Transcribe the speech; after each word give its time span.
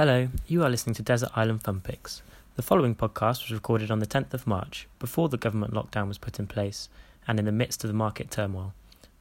Hello, 0.00 0.28
you 0.46 0.64
are 0.64 0.70
listening 0.70 0.94
to 0.94 1.02
Desert 1.02 1.28
Island 1.36 1.62
Fund 1.62 1.84
Picks. 1.84 2.22
The 2.56 2.62
following 2.62 2.94
podcast 2.94 3.42
was 3.42 3.50
recorded 3.50 3.90
on 3.90 3.98
the 3.98 4.06
10th 4.06 4.32
of 4.32 4.46
March, 4.46 4.88
before 4.98 5.28
the 5.28 5.36
government 5.36 5.74
lockdown 5.74 6.08
was 6.08 6.16
put 6.16 6.38
in 6.38 6.46
place 6.46 6.88
and 7.28 7.38
in 7.38 7.44
the 7.44 7.52
midst 7.52 7.84
of 7.84 7.88
the 7.88 7.92
market 7.92 8.30
turmoil. 8.30 8.72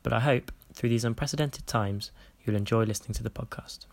But 0.04 0.14
I 0.14 0.22
hope, 0.22 0.54
through 0.72 0.88
these 0.88 1.04
unprecedented 1.04 1.68
times, 1.68 2.12
you'll 2.46 2.56
enjoy 2.56 2.86
listening 2.86 3.14
to 3.16 3.24
the 3.24 3.30
podcast. 3.30 3.88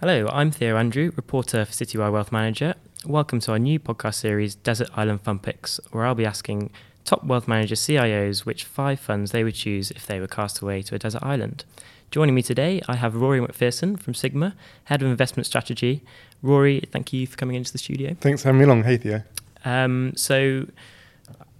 Hello, 0.00 0.28
I'm 0.32 0.50
Theo 0.50 0.78
Andrew, 0.78 1.12
reporter 1.14 1.66
for 1.66 1.72
Citywire 1.72 2.10
Wealth 2.10 2.32
Manager. 2.32 2.72
Welcome 3.04 3.40
to 3.40 3.52
our 3.52 3.58
new 3.58 3.78
podcast 3.78 4.14
series, 4.14 4.54
Desert 4.54 4.88
Island 4.96 5.20
Fund 5.20 5.42
Picks, 5.42 5.78
where 5.92 6.06
I'll 6.06 6.14
be 6.14 6.24
asking 6.24 6.70
top 7.06 7.24
wealth 7.24 7.48
manager 7.48 7.74
CIOs 7.74 8.44
which 8.44 8.64
five 8.64 9.00
funds 9.00 9.30
they 9.30 9.44
would 9.44 9.54
choose 9.54 9.90
if 9.92 10.06
they 10.06 10.20
were 10.20 10.26
cast 10.26 10.60
away 10.60 10.82
to 10.82 10.94
a 10.94 10.98
desert 10.98 11.22
island. 11.22 11.64
Joining 12.10 12.34
me 12.34 12.42
today, 12.42 12.80
I 12.88 12.96
have 12.96 13.16
Rory 13.16 13.40
McPherson 13.40 13.98
from 13.98 14.12
Psigma, 14.12 14.54
Head 14.84 15.02
of 15.02 15.08
Investment 15.08 15.46
Strategy. 15.46 16.04
Rory, 16.40 16.80
thank 16.92 17.12
you 17.12 17.26
for 17.26 17.36
coming 17.36 17.56
into 17.56 17.72
the 17.72 17.78
studio. 17.78 18.16
Thanks 18.20 18.42
for 18.42 18.48
having 18.48 18.60
me 18.60 18.64
along. 18.64 18.84
Hey, 18.84 18.96
Theo. 18.96 19.22
Um, 19.64 20.12
so, 20.14 20.66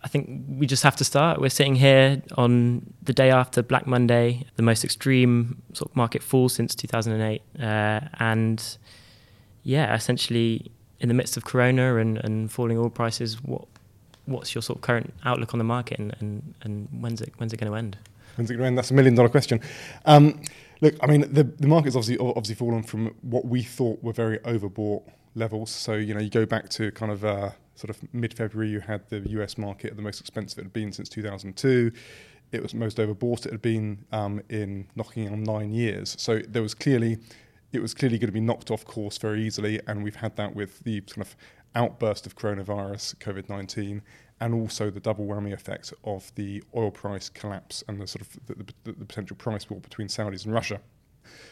I 0.06 0.08
think 0.08 0.44
we 0.48 0.68
just 0.68 0.84
have 0.84 0.94
to 0.96 1.04
start. 1.04 1.40
We're 1.40 1.50
sitting 1.50 1.74
here 1.74 2.22
on 2.36 2.94
the 3.02 3.12
day 3.12 3.28
after 3.28 3.60
Black 3.60 3.88
Monday, 3.88 4.46
the 4.54 4.62
most 4.62 4.84
extreme 4.84 5.60
sort 5.72 5.90
of 5.90 5.96
market 5.96 6.22
fall 6.22 6.48
since 6.48 6.76
2008. 6.76 7.42
Uh, 7.58 8.00
and 8.20 8.78
yeah, 9.64 9.92
essentially 9.96 10.70
in 11.00 11.08
the 11.08 11.14
midst 11.14 11.36
of 11.36 11.44
Corona 11.44 11.96
and, 11.96 12.18
and 12.18 12.52
falling 12.52 12.78
oil 12.78 12.88
prices, 12.88 13.42
what 13.42 13.66
what's 14.26 14.54
your 14.54 14.62
sort 14.62 14.78
of 14.78 14.82
current 14.82 15.14
outlook 15.24 15.54
on 15.54 15.58
the 15.58 15.64
market 15.64 15.98
and, 15.98 16.14
and, 16.20 16.54
and 16.62 16.88
when's 16.90 17.20
it 17.20 17.32
when's 17.38 17.52
it 17.52 17.58
going 17.58 17.70
to 17.70 17.76
end? 17.76 17.96
When's 18.36 18.50
it 18.50 18.54
going 18.54 18.62
to 18.62 18.66
end? 18.66 18.78
That's 18.78 18.90
a 18.90 18.94
million 18.94 19.14
dollar 19.14 19.28
question. 19.28 19.60
Um, 20.04 20.40
look, 20.80 20.94
I 21.02 21.06
mean, 21.06 21.22
the, 21.32 21.44
the 21.44 21.66
market's 21.66 21.96
obviously 21.96 22.18
obviously 22.18 22.54
fallen 22.54 22.82
from 22.82 23.14
what 23.22 23.46
we 23.46 23.62
thought 23.62 24.02
were 24.02 24.12
very 24.12 24.38
overbought 24.40 25.02
levels. 25.34 25.70
So 25.70 25.94
you 25.94 26.14
know, 26.14 26.20
you 26.20 26.30
go 26.30 26.46
back 26.46 26.68
to 26.70 26.90
kind 26.92 27.12
of 27.12 27.24
uh, 27.24 27.50
sort 27.76 27.90
of 27.90 27.98
mid 28.12 28.34
February, 28.34 28.70
you 28.70 28.80
had 28.80 29.08
the 29.08 29.20
US 29.40 29.56
market 29.56 29.90
at 29.90 29.96
the 29.96 30.02
most 30.02 30.20
expensive 30.20 30.58
it 30.58 30.62
had 30.64 30.72
been 30.72 30.92
since 30.92 31.08
2002. 31.08 31.92
It 32.52 32.62
was 32.62 32.74
most 32.74 32.98
overbought 32.98 33.46
it 33.46 33.52
had 33.52 33.62
been 33.62 34.04
um, 34.12 34.40
in 34.48 34.86
knocking 34.94 35.28
on 35.28 35.42
nine 35.42 35.72
years. 35.72 36.16
So 36.18 36.38
there 36.48 36.62
was 36.62 36.74
clearly 36.74 37.18
it 37.72 37.82
was 37.82 37.94
clearly 37.94 38.18
going 38.18 38.28
to 38.28 38.32
be 38.32 38.40
knocked 38.40 38.70
off 38.70 38.84
course 38.84 39.18
very 39.18 39.42
easily, 39.42 39.80
and 39.86 40.02
we've 40.02 40.16
had 40.16 40.36
that 40.36 40.54
with 40.54 40.80
the 40.80 41.00
kind 41.02 41.22
of 41.22 41.36
outburst 41.76 42.26
of 42.26 42.34
coronavirus, 42.34 43.16
COVID 43.16 43.48
19, 43.48 44.02
and 44.40 44.54
also 44.54 44.90
the 44.90 45.00
double 45.00 45.26
whammy 45.26 45.52
effect 45.52 45.94
of 46.02 46.34
the 46.34 46.62
oil 46.74 46.90
price 46.90 47.28
collapse 47.28 47.84
and 47.86 48.00
the 48.00 48.06
sort 48.06 48.22
of 48.22 48.46
the, 48.46 48.54
the, 48.84 48.92
the 48.92 49.04
potential 49.04 49.36
price 49.36 49.70
war 49.70 49.78
between 49.80 50.08
Saudis 50.08 50.44
and 50.44 50.52
Russia. 50.52 50.80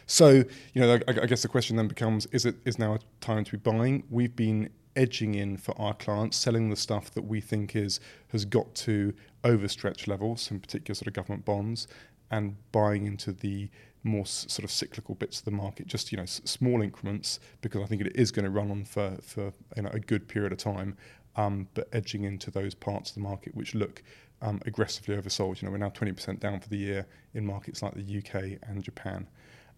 So, 0.06 0.45
you 0.72 0.80
know, 0.80 0.95
I, 1.08 1.11
I, 1.11 1.27
guess 1.27 1.42
the 1.42 1.48
question 1.48 1.77
then 1.77 1.89
becomes: 1.89 2.27
Is 2.27 2.47
it 2.47 2.56
is 2.64 2.78
now 2.78 2.95
a 2.95 2.98
time 3.20 3.45
to 3.45 3.52
be 3.52 3.58
buying? 3.58 4.05
We've 4.11 4.34
been 4.34 4.70
edging 4.97 5.34
in 5.34 5.56
for 5.56 5.78
our 5.80 5.95
clients, 5.95 6.36
selling 6.36 6.70
the 6.70 6.77
stuff 6.77 7.11
that 7.12 7.22
we 7.22 7.41
think 7.41 7.75
is 7.75 8.00
has 8.28 8.45
got 8.45 8.75
to 8.77 9.12
overstretch 9.42 10.06
levels, 10.06 10.50
in 10.50 10.61
particular 10.61 10.95
sort 10.95 11.08
of 11.08 11.12
government 11.12 11.45
bonds, 11.45 11.86
and 12.30 12.56
buying 12.72 13.06
into 13.06 13.33
the 13.33 13.69
more 14.05 14.27
sort 14.27 14.64
of 14.64 14.70
cyclical 14.70 15.14
bits 15.14 15.41
of 15.41 15.44
the 15.47 15.50
market, 15.50 15.86
just 15.86 16.12
you 16.12 16.16
know 16.16 16.24
s- 16.24 16.41
small 16.44 16.83
increments, 16.83 17.41
because 17.60 17.83
I 17.83 17.86
think 17.86 18.02
it 18.02 18.14
is 18.14 18.30
going 18.30 18.44
to 18.44 18.50
run 18.50 18.70
on 18.70 18.84
for 18.84 19.16
for 19.22 19.52
you 19.77 19.83
know, 19.83 19.91
a 19.92 19.98
good 19.98 20.28
period 20.28 20.52
of 20.52 20.58
time, 20.58 20.96
um, 21.36 21.69
but 21.74 21.88
edging 21.92 22.24
into 22.24 22.50
those 22.50 22.74
parts 22.74 23.11
of 23.11 23.14
the 23.14 23.20
market 23.22 23.55
which 23.55 23.74
look 23.74 24.02
um, 24.42 24.61
aggressively 24.66 25.16
oversold. 25.16 25.61
You 25.61 25.66
know, 25.66 25.72
we're 25.72 25.78
now 25.78 25.91
20% 25.91 26.38
down 26.38 26.61
for 26.61 26.69
the 26.69 26.77
year 26.77 27.06
in 27.33 27.46
markets 27.46 27.83
like 27.83 27.94
the 27.94 28.19
UK 28.19 28.58
and 28.69 28.83
Japan. 28.83 29.27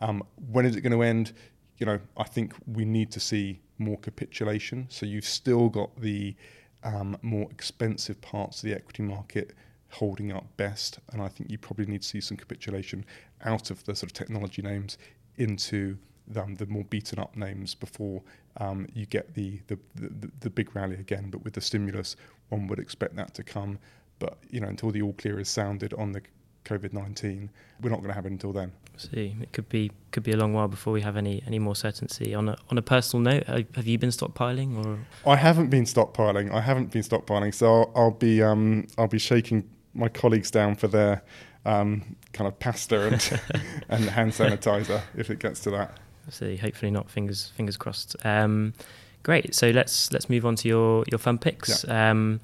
Um, 0.00 0.22
when 0.50 0.66
is 0.66 0.76
it 0.76 0.80
going 0.82 0.92
to 0.92 1.02
end? 1.02 1.32
You 1.78 1.86
know, 1.86 2.00
I 2.16 2.24
think 2.24 2.54
we 2.66 2.84
need 2.84 3.10
to 3.12 3.20
see 3.20 3.60
more 3.78 3.98
capitulation. 3.98 4.86
So 4.88 5.06
you've 5.06 5.26
still 5.26 5.68
got 5.68 6.00
the 6.00 6.34
um, 6.82 7.16
more 7.22 7.48
expensive 7.50 8.20
parts 8.20 8.62
of 8.62 8.68
the 8.68 8.74
equity 8.74 9.02
market 9.02 9.54
holding 9.90 10.32
up 10.32 10.44
best. 10.56 10.98
And 11.12 11.22
I 11.22 11.28
think 11.28 11.50
you 11.50 11.58
probably 11.58 11.86
need 11.86 12.02
to 12.02 12.08
see 12.08 12.20
some 12.20 12.36
capitulation 12.36 13.04
out 13.44 13.70
of 13.70 13.84
the 13.84 13.94
sort 13.94 14.10
of 14.10 14.14
technology 14.14 14.62
names 14.62 14.98
into 15.36 15.96
um, 16.34 16.56
the 16.56 16.66
more 16.66 16.84
beaten 16.84 17.18
up 17.18 17.36
names 17.36 17.74
before 17.74 18.22
um, 18.58 18.88
you 18.94 19.06
get 19.06 19.34
the, 19.34 19.60
the, 19.68 19.78
the, 19.94 20.30
the, 20.40 20.50
big 20.50 20.74
rally 20.74 20.96
again. 20.96 21.30
But 21.30 21.44
with 21.44 21.54
the 21.54 21.60
stimulus, 21.60 22.16
one 22.48 22.66
would 22.68 22.78
expect 22.78 23.16
that 23.16 23.34
to 23.34 23.42
come. 23.42 23.78
But 24.18 24.38
you 24.50 24.60
know, 24.60 24.68
until 24.68 24.90
the 24.90 25.02
all 25.02 25.12
clear 25.12 25.38
is 25.38 25.48
sounded 25.48 25.92
on 25.94 26.12
the 26.12 26.22
COVID 26.64 26.92
nineteen, 26.92 27.50
we're 27.80 27.90
not 27.90 27.98
going 27.98 28.08
to 28.08 28.14
have 28.14 28.26
it 28.26 28.32
until 28.32 28.52
then. 28.52 28.72
See, 28.96 29.36
it 29.40 29.52
could 29.52 29.68
be 29.68 29.92
could 30.10 30.22
be 30.22 30.32
a 30.32 30.36
long 30.38 30.54
while 30.54 30.68
before 30.68 30.92
we 30.94 31.02
have 31.02 31.18
any 31.18 31.42
any 31.46 31.58
more 31.58 31.76
certainty. 31.76 32.34
On 32.34 32.48
a 32.48 32.56
on 32.70 32.78
a 32.78 32.82
personal 32.82 33.22
note, 33.22 33.44
have 33.74 33.86
you 33.86 33.98
been 33.98 34.10
stockpiling 34.10 34.84
or? 34.84 34.98
I 35.30 35.36
haven't 35.36 35.68
been 35.68 35.84
stockpiling. 35.84 36.50
I 36.50 36.62
haven't 36.62 36.90
been 36.90 37.02
stockpiling, 37.02 37.52
so 37.54 37.66
I'll, 37.66 37.92
I'll 37.94 38.10
be 38.10 38.42
um, 38.42 38.86
I'll 38.96 39.06
be 39.06 39.18
shaking 39.18 39.68
my 39.96 40.08
colleagues 40.08 40.50
down 40.50 40.76
for 40.76 40.88
their 40.88 41.22
um, 41.64 42.16
kind 42.32 42.48
of 42.48 42.58
pasta 42.58 43.06
and 43.06 43.40
and 43.88 44.04
hand 44.04 44.32
sanitizer 44.32 45.02
if 45.16 45.30
it 45.30 45.38
gets 45.38 45.60
to 45.60 45.70
that. 45.70 45.98
See. 46.28 46.56
Hopefully 46.56 46.90
not. 46.90 47.10
Fingers 47.10 47.52
fingers 47.56 47.76
crossed. 47.76 48.16
Um, 48.24 48.74
great. 49.22 49.54
So 49.54 49.70
let's 49.70 50.12
let's 50.12 50.28
move 50.28 50.44
on 50.44 50.56
to 50.56 50.68
your 50.68 51.04
your 51.10 51.18
fun 51.18 51.38
picks. 51.38 51.84
Yeah. 51.84 52.10
Um, 52.10 52.40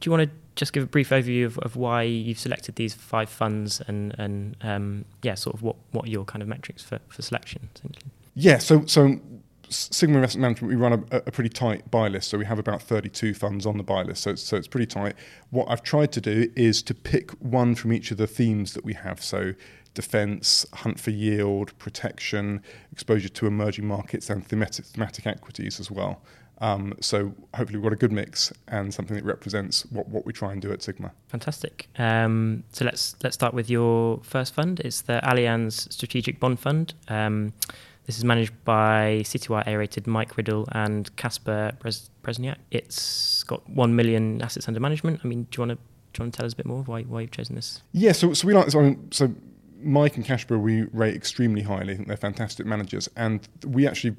do 0.00 0.08
you 0.08 0.16
want 0.16 0.30
to 0.30 0.36
just 0.56 0.72
give 0.72 0.82
a 0.82 0.86
brief 0.86 1.10
overview 1.10 1.44
of, 1.44 1.58
of 1.58 1.76
why 1.76 2.02
you've 2.02 2.38
selected 2.38 2.76
these 2.76 2.94
five 2.94 3.28
funds 3.28 3.82
and 3.86 4.14
and 4.18 4.56
um, 4.62 5.04
yeah, 5.22 5.34
sort 5.34 5.54
of 5.54 5.62
what 5.62 5.76
what 5.92 6.06
are 6.06 6.10
your 6.10 6.24
kind 6.24 6.42
of 6.42 6.48
metrics 6.48 6.82
for 6.82 6.98
for 7.08 7.22
selection? 7.22 7.68
Essentially? 7.76 8.10
Yeah. 8.34 8.58
So 8.58 8.86
so 8.86 9.20
Psigma 9.70 10.16
Investment 10.16 10.42
Management, 10.42 10.72
we 10.72 10.76
run 10.76 10.92
a, 11.12 11.16
a, 11.18 11.30
pretty 11.30 11.48
tight 11.48 11.90
buy 11.90 12.08
list. 12.08 12.28
So 12.30 12.38
we 12.38 12.44
have 12.44 12.58
about 12.58 12.82
32 12.82 13.34
funds 13.34 13.66
on 13.66 13.76
the 13.76 13.84
buy 13.84 14.02
list. 14.02 14.24
So 14.24 14.30
it's, 14.30 14.42
so 14.42 14.56
it's 14.56 14.66
pretty 14.66 14.86
tight. 14.86 15.14
What 15.50 15.70
I've 15.70 15.82
tried 15.82 16.10
to 16.12 16.20
do 16.20 16.50
is 16.56 16.82
to 16.82 16.94
pick 16.94 17.30
one 17.40 17.76
from 17.76 17.92
each 17.92 18.10
of 18.10 18.16
the 18.16 18.26
themes 18.26 18.74
that 18.74 18.84
we 18.84 18.94
have. 18.94 19.22
So 19.22 19.54
defense, 19.94 20.66
hunt 20.74 20.98
for 20.98 21.10
yield, 21.10 21.76
protection, 21.78 22.62
exposure 22.90 23.28
to 23.28 23.46
emerging 23.46 23.86
markets, 23.86 24.28
and 24.28 24.46
thematic, 24.46 24.86
thematic 24.86 25.26
equities 25.26 25.78
as 25.78 25.90
well. 25.90 26.20
Um, 26.60 26.94
so 27.00 27.32
hopefully 27.54 27.78
we've 27.78 27.84
got 27.84 27.92
a 27.92 27.96
good 27.96 28.12
mix 28.12 28.52
and 28.68 28.92
something 28.92 29.16
that 29.16 29.24
represents 29.24 29.86
what, 29.86 30.08
what 30.08 30.26
we 30.26 30.32
try 30.32 30.52
and 30.52 30.60
do 30.60 30.72
at 30.72 30.80
Psigma. 30.80 31.10
Fantastic. 31.28 31.88
Um, 31.98 32.64
so 32.72 32.84
let's 32.84 33.16
let's 33.22 33.34
start 33.34 33.54
with 33.54 33.70
your 33.70 34.20
first 34.22 34.52
fund. 34.52 34.80
It's 34.80 35.00
the 35.02 35.20
Allianz 35.24 35.90
Strategic 35.92 36.38
Bond 36.38 36.60
Fund. 36.60 36.92
Um, 37.08 37.54
this 38.10 38.18
is 38.18 38.24
managed 38.24 38.52
by 38.64 39.20
Citywire 39.22 39.64
A-rated 39.68 40.08
Mike 40.08 40.36
Riddell 40.36 40.66
and 40.72 41.14
Casper 41.14 41.70
Brzezniak. 41.80 42.56
It's 42.72 43.44
got 43.44 43.70
one 43.70 43.94
million 43.94 44.42
assets 44.42 44.66
under 44.66 44.80
management. 44.80 45.20
I 45.22 45.28
mean, 45.28 45.46
do 45.48 45.62
you 45.62 45.68
want 45.68 45.78
to 45.78 45.84
do 46.12 46.18
you 46.18 46.24
want 46.24 46.34
to 46.34 46.36
tell 46.36 46.44
us 46.44 46.54
a 46.54 46.56
bit 46.56 46.66
more 46.66 46.82
why 46.82 47.02
why 47.02 47.20
you've 47.20 47.30
chosen 47.30 47.54
this? 47.54 47.84
Yeah, 47.92 48.10
so 48.10 48.34
so 48.34 48.48
we 48.48 48.52
like 48.52 48.64
this. 48.64 48.72
so, 48.72 48.96
so 49.12 49.32
Mike 49.80 50.16
and 50.16 50.24
Casper 50.24 50.58
we 50.58 50.86
rate 50.92 51.14
extremely 51.14 51.62
highly. 51.62 51.92
I 51.92 51.96
think 51.98 52.08
they're 52.08 52.16
fantastic 52.16 52.66
managers, 52.66 53.08
and 53.14 53.46
we 53.64 53.86
actually 53.86 54.16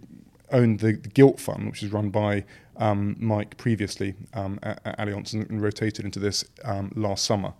owned 0.53 0.79
the, 0.79 0.93
the 0.93 1.09
Gilt 1.09 1.37
Fund, 1.41 1.67
which 1.67 1.83
is 1.83 1.91
run 1.91 2.11
by 2.11 2.45
um, 2.77 3.17
Mike 3.19 3.57
previously 3.57 4.15
um, 4.33 4.57
at, 4.63 4.79
at 4.85 4.99
Allianz, 4.99 5.33
and, 5.33 5.49
and, 5.49 5.61
rotated 5.61 6.05
into 6.05 6.19
this 6.19 6.45
um, 6.63 6.93
last 6.95 7.25
summer. 7.25 7.53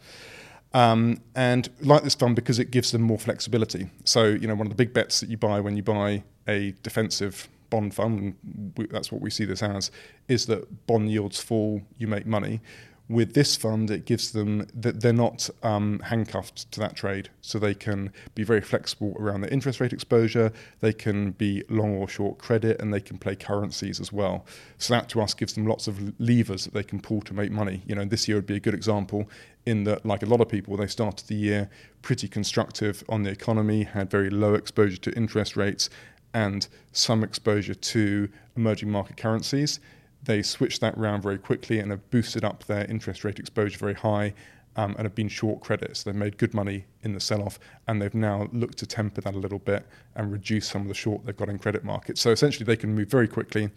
Um, 0.74 1.18
and 1.36 1.70
like 1.82 2.04
this 2.04 2.16
fund 2.16 2.36
because 2.36 2.58
it 2.58 2.72
gives 2.72 2.92
them 2.92 3.02
more 3.02 3.18
flexibility. 3.18 3.90
So, 4.06 4.26
you 4.26 4.48
know, 4.48 4.56
one 4.56 4.68
of 4.68 4.72
the 4.72 4.76
big 4.76 4.94
bets 4.94 5.20
that 5.20 5.30
you 5.30 5.38
buy 5.38 5.60
when 5.60 5.76
you 5.76 5.84
buy 5.84 6.24
a 6.48 6.74
defensive 6.82 7.50
bond 7.70 7.94
fund, 7.94 8.20
and 8.20 8.74
we, 8.78 8.88
that's 8.88 9.12
what 9.12 9.22
we 9.22 9.30
see 9.30 9.46
this 9.46 9.62
as, 9.62 9.92
is 10.28 10.46
that 10.46 10.88
bond 10.88 11.12
yields 11.12 11.42
fall, 11.42 11.82
you 11.98 12.08
make 12.08 12.26
money 12.26 12.62
with 13.10 13.34
this 13.34 13.58
fund, 13.58 13.92
it 13.92 14.06
gives 14.06 14.32
them 14.32 14.68
that 14.74 15.02
they're 15.02 15.12
not 15.12 15.50
um, 15.64 16.00
handcuffed 16.00 16.72
to 16.72 16.80
that 16.80 16.96
trade, 16.96 17.30
so 17.42 17.60
they 17.60 17.74
can 17.74 18.14
be 18.36 18.44
very 18.44 18.62
flexible 18.62 19.16
around 19.20 19.42
their 19.42 19.52
interest 19.52 19.82
rate 19.82 19.92
exposure. 19.92 20.54
They 20.80 20.94
can 20.94 21.32
be 21.32 21.64
long 21.70 21.98
or 21.98 22.08
short 22.08 22.38
credit, 22.38 22.82
and 22.82 22.94
they 22.94 23.02
can 23.02 23.18
play 23.18 23.36
currencies 23.36 24.00
as 24.00 24.14
well. 24.14 24.46
So 24.78 24.94
that 24.94 25.10
to 25.10 25.22
us 25.22 25.34
gives 25.34 25.54
them 25.54 25.68
lots 25.68 25.88
of 25.88 26.14
levers 26.20 26.64
that 26.64 26.74
they 26.74 26.84
can 26.84 27.02
pull 27.02 27.22
to 27.22 27.34
make 27.34 27.52
money. 27.52 27.82
You 27.86 27.96
know, 27.96 28.06
this 28.06 28.28
year 28.28 28.38
would 28.38 28.46
be 28.46 28.56
a 28.56 28.62
good 28.62 28.74
example 28.74 29.30
in 29.66 29.84
that, 29.84 30.06
like 30.06 30.24
a 30.24 30.28
lot 30.28 30.40
of 30.40 30.48
people, 30.48 30.78
they 30.78 30.88
started 30.88 31.28
the 31.28 31.36
year 31.36 31.70
pretty 32.02 32.30
constructive 32.30 33.04
on 33.10 33.24
the 33.24 33.30
economy, 33.30 33.84
had 33.84 34.10
very 34.10 34.30
low 34.30 34.54
exposure 34.54 34.98
to 34.98 35.12
interest 35.14 35.58
rates, 35.58 35.90
and 36.34 36.70
some 36.94 37.24
exposure 37.24 37.74
to 37.74 38.30
emerging 38.56 38.90
market 38.90 39.18
currencies 39.18 39.82
they 40.24 40.42
switched 40.42 40.82
that 40.82 40.98
round 40.98 41.24
very 41.24 41.38
quickly 41.38 41.80
and 41.80 41.92
have 41.92 42.10
boosted 42.10 42.44
up 42.44 42.64
their 42.66 42.86
interest 42.86 43.24
rate 43.24 43.40
exposure 43.40 43.78
very 43.78 43.94
high 43.94 44.34
um, 44.76 44.96
and 44.98 45.04
have 45.04 45.16
been 45.16 45.28
short 45.28 45.62
credits. 45.62 46.04
They've 46.04 46.16
made 46.16 46.38
good 46.38 46.54
money 46.54 46.86
in 47.04 47.14
the 47.14 47.20
sell 47.20 47.42
off 47.42 47.60
and 47.88 48.02
they've 48.02 48.14
now 48.14 48.48
looked 48.54 48.78
to 48.80 48.86
temper 48.86 49.22
that 49.22 49.34
a 49.34 49.38
little 49.38 49.60
bit 49.60 49.86
and 50.16 50.32
reduce 50.32 50.68
some 50.68 50.84
of 50.84 50.88
the 50.88 50.94
short 50.94 51.26
they've 51.26 51.36
got 51.36 51.50
in 51.50 51.58
credit 51.58 51.84
markets. 51.84 52.22
So 52.22 52.32
essentially, 52.32 52.66
they 52.66 52.78
can 52.78 52.94
move 52.94 53.10
very 53.10 53.28
quickly 53.28 53.70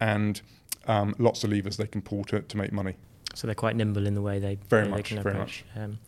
and 0.00 0.40
um, 0.86 1.14
lots 1.18 1.44
of 1.44 1.50
levers 1.50 1.76
they 1.76 1.86
can 1.86 2.02
pull 2.02 2.24
to, 2.24 2.40
to 2.40 2.56
make 2.56 2.72
money. 2.72 2.96
So 3.34 3.46
they're 3.46 3.54
quite 3.54 3.76
nimble 3.76 4.06
in 4.06 4.14
the 4.14 4.22
way 4.22 4.38
they 4.38 4.58
very 4.68 4.84
they 4.84 4.90
much, 4.90 5.08
can 5.08 5.22
very 5.22 5.38
much. 5.38 5.64
Um, 5.76 5.98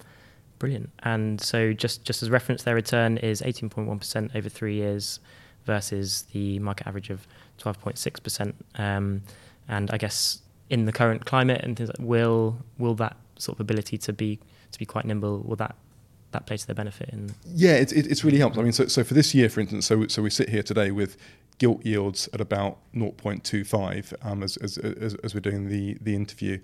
Brilliant. 0.59 0.91
And 1.00 1.41
so 1.41 1.73
just 1.73 2.05
just 2.05 2.23
as 2.23 2.31
reference, 2.31 2.62
their 2.62 2.75
return 2.75 3.19
is 3.19 3.43
18.1% 3.43 4.35
over 4.35 4.49
three 4.49 4.75
years 4.75 5.21
versus 5.65 6.23
the 6.33 6.59
market 6.61 6.87
average 6.87 7.11
of 7.11 7.27
12.6%. 7.59 8.55
And 9.68 9.90
I 9.90 9.98
guess 9.98 10.40
in 10.70 10.84
the 10.86 10.92
current 10.92 11.24
climate 11.24 11.60
and 11.62 11.76
things 11.76 11.88
like, 11.88 11.98
will 12.00 12.58
will 12.78 12.94
that 12.94 13.16
sort 13.38 13.56
of 13.56 13.60
ability 13.60 13.98
to 13.98 14.12
be 14.12 14.38
to 14.72 14.78
be 14.78 14.86
quite 14.86 15.04
nimble 15.04 15.40
will 15.40 15.56
that 15.56 15.76
that 16.32 16.46
play 16.46 16.56
to 16.56 16.66
their 16.66 16.74
benefit 16.74 17.08
yeah 17.46 17.76
it, 17.76 17.92
it, 17.92 18.06
it's 18.06 18.24
really 18.24 18.38
helped. 18.38 18.58
I 18.58 18.62
mean 18.62 18.72
so, 18.72 18.86
so 18.86 19.04
for 19.04 19.14
this 19.14 19.34
year 19.34 19.48
for 19.48 19.60
instance 19.60 19.86
so 19.86 20.06
so 20.08 20.22
we 20.22 20.30
sit 20.30 20.48
here 20.48 20.62
today 20.62 20.90
with 20.90 21.16
gilt 21.58 21.84
yields 21.86 22.28
at 22.34 22.40
about 22.40 22.78
0.25 22.94 24.12
um, 24.22 24.42
as, 24.42 24.56
as, 24.58 24.76
as, 24.76 25.14
as 25.16 25.34
we're 25.34 25.40
doing 25.40 25.68
the 25.68 25.96
the 26.00 26.14
interview 26.14 26.58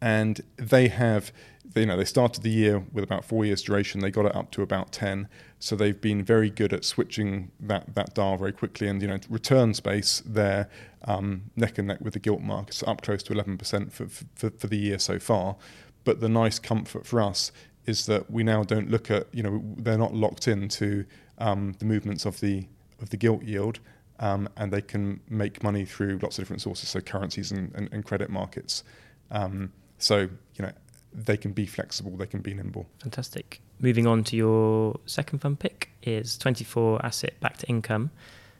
and 0.00 0.40
they 0.56 0.88
have 0.88 1.32
you 1.74 1.86
know 1.86 1.96
they 1.96 2.04
started 2.04 2.42
the 2.42 2.50
year 2.50 2.84
with 2.92 3.04
about 3.04 3.24
four 3.24 3.44
years 3.44 3.62
duration. 3.62 4.00
They 4.00 4.10
got 4.10 4.26
it 4.26 4.34
up 4.34 4.50
to 4.52 4.62
about 4.62 4.92
10 4.92 5.28
so 5.58 5.76
they've 5.76 6.00
been 6.00 6.24
very 6.24 6.50
good 6.50 6.72
at 6.72 6.84
switching 6.84 7.50
that 7.60 7.94
that 7.94 8.14
dial 8.14 8.36
very 8.36 8.52
quickly 8.52 8.88
and 8.88 9.00
you 9.00 9.08
know 9.08 9.18
return 9.28 9.74
space 9.74 10.22
they're 10.24 10.68
um, 11.04 11.42
neck 11.56 11.78
and 11.78 11.88
neck 11.88 12.00
with 12.00 12.14
the 12.14 12.18
gilt 12.18 12.40
markets 12.40 12.82
up 12.86 13.02
close 13.02 13.22
to 13.22 13.32
11% 13.32 13.92
for, 13.92 14.06
for, 14.08 14.50
for 14.50 14.66
the 14.66 14.76
year 14.76 14.98
so 14.98 15.18
far. 15.18 15.56
But 16.04 16.20
the 16.20 16.28
nice 16.28 16.58
comfort 16.58 17.06
for 17.06 17.20
us 17.20 17.52
is 17.86 18.06
that 18.06 18.30
we 18.30 18.42
now 18.42 18.64
don't 18.64 18.90
look 18.90 19.10
at 19.10 19.26
you 19.32 19.42
know 19.42 19.62
they're 19.76 19.98
not 19.98 20.14
locked 20.14 20.48
into 20.48 21.04
um, 21.38 21.74
the 21.78 21.84
movements 21.84 22.24
of 22.24 22.40
the 22.40 22.66
of 23.00 23.10
the 23.10 23.16
gilt 23.16 23.42
yield 23.42 23.80
um, 24.18 24.48
and 24.56 24.72
they 24.72 24.82
can 24.82 25.20
make 25.28 25.62
money 25.62 25.84
through 25.84 26.18
lots 26.22 26.38
of 26.38 26.42
different 26.42 26.60
sources 26.60 26.88
so 26.88 27.00
currencies 27.00 27.50
and, 27.52 27.72
and, 27.74 27.88
and 27.92 28.04
credit 28.04 28.28
markets. 28.30 28.84
Um, 29.30 29.72
so, 30.00 30.18
you 30.18 30.62
know, 30.62 30.72
they 31.12 31.36
can 31.36 31.52
be 31.52 31.66
flexible, 31.66 32.16
they 32.16 32.26
can 32.26 32.40
be 32.40 32.54
nimble. 32.54 32.86
Fantastic. 33.00 33.60
Moving 33.80 34.06
on 34.06 34.24
to 34.24 34.36
your 34.36 34.98
second 35.06 35.40
fund 35.40 35.58
pick 35.58 35.90
is 36.02 36.36
24 36.38 37.04
Asset 37.04 37.34
Backed 37.40 37.64
Income, 37.68 38.10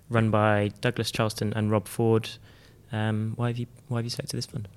run 0.08 0.30
by 0.30 0.70
Douglas 0.80 1.10
Charleston 1.10 1.52
and 1.54 1.70
Rob 1.70 1.86
Ford. 1.86 2.28
Um, 2.92 3.34
why 3.36 3.48
have 3.48 3.58
you 3.58 3.66
why 3.88 3.98
have 3.98 4.04
you 4.04 4.10
selected 4.10 4.36
this 4.36 4.46
fund? 4.46 4.68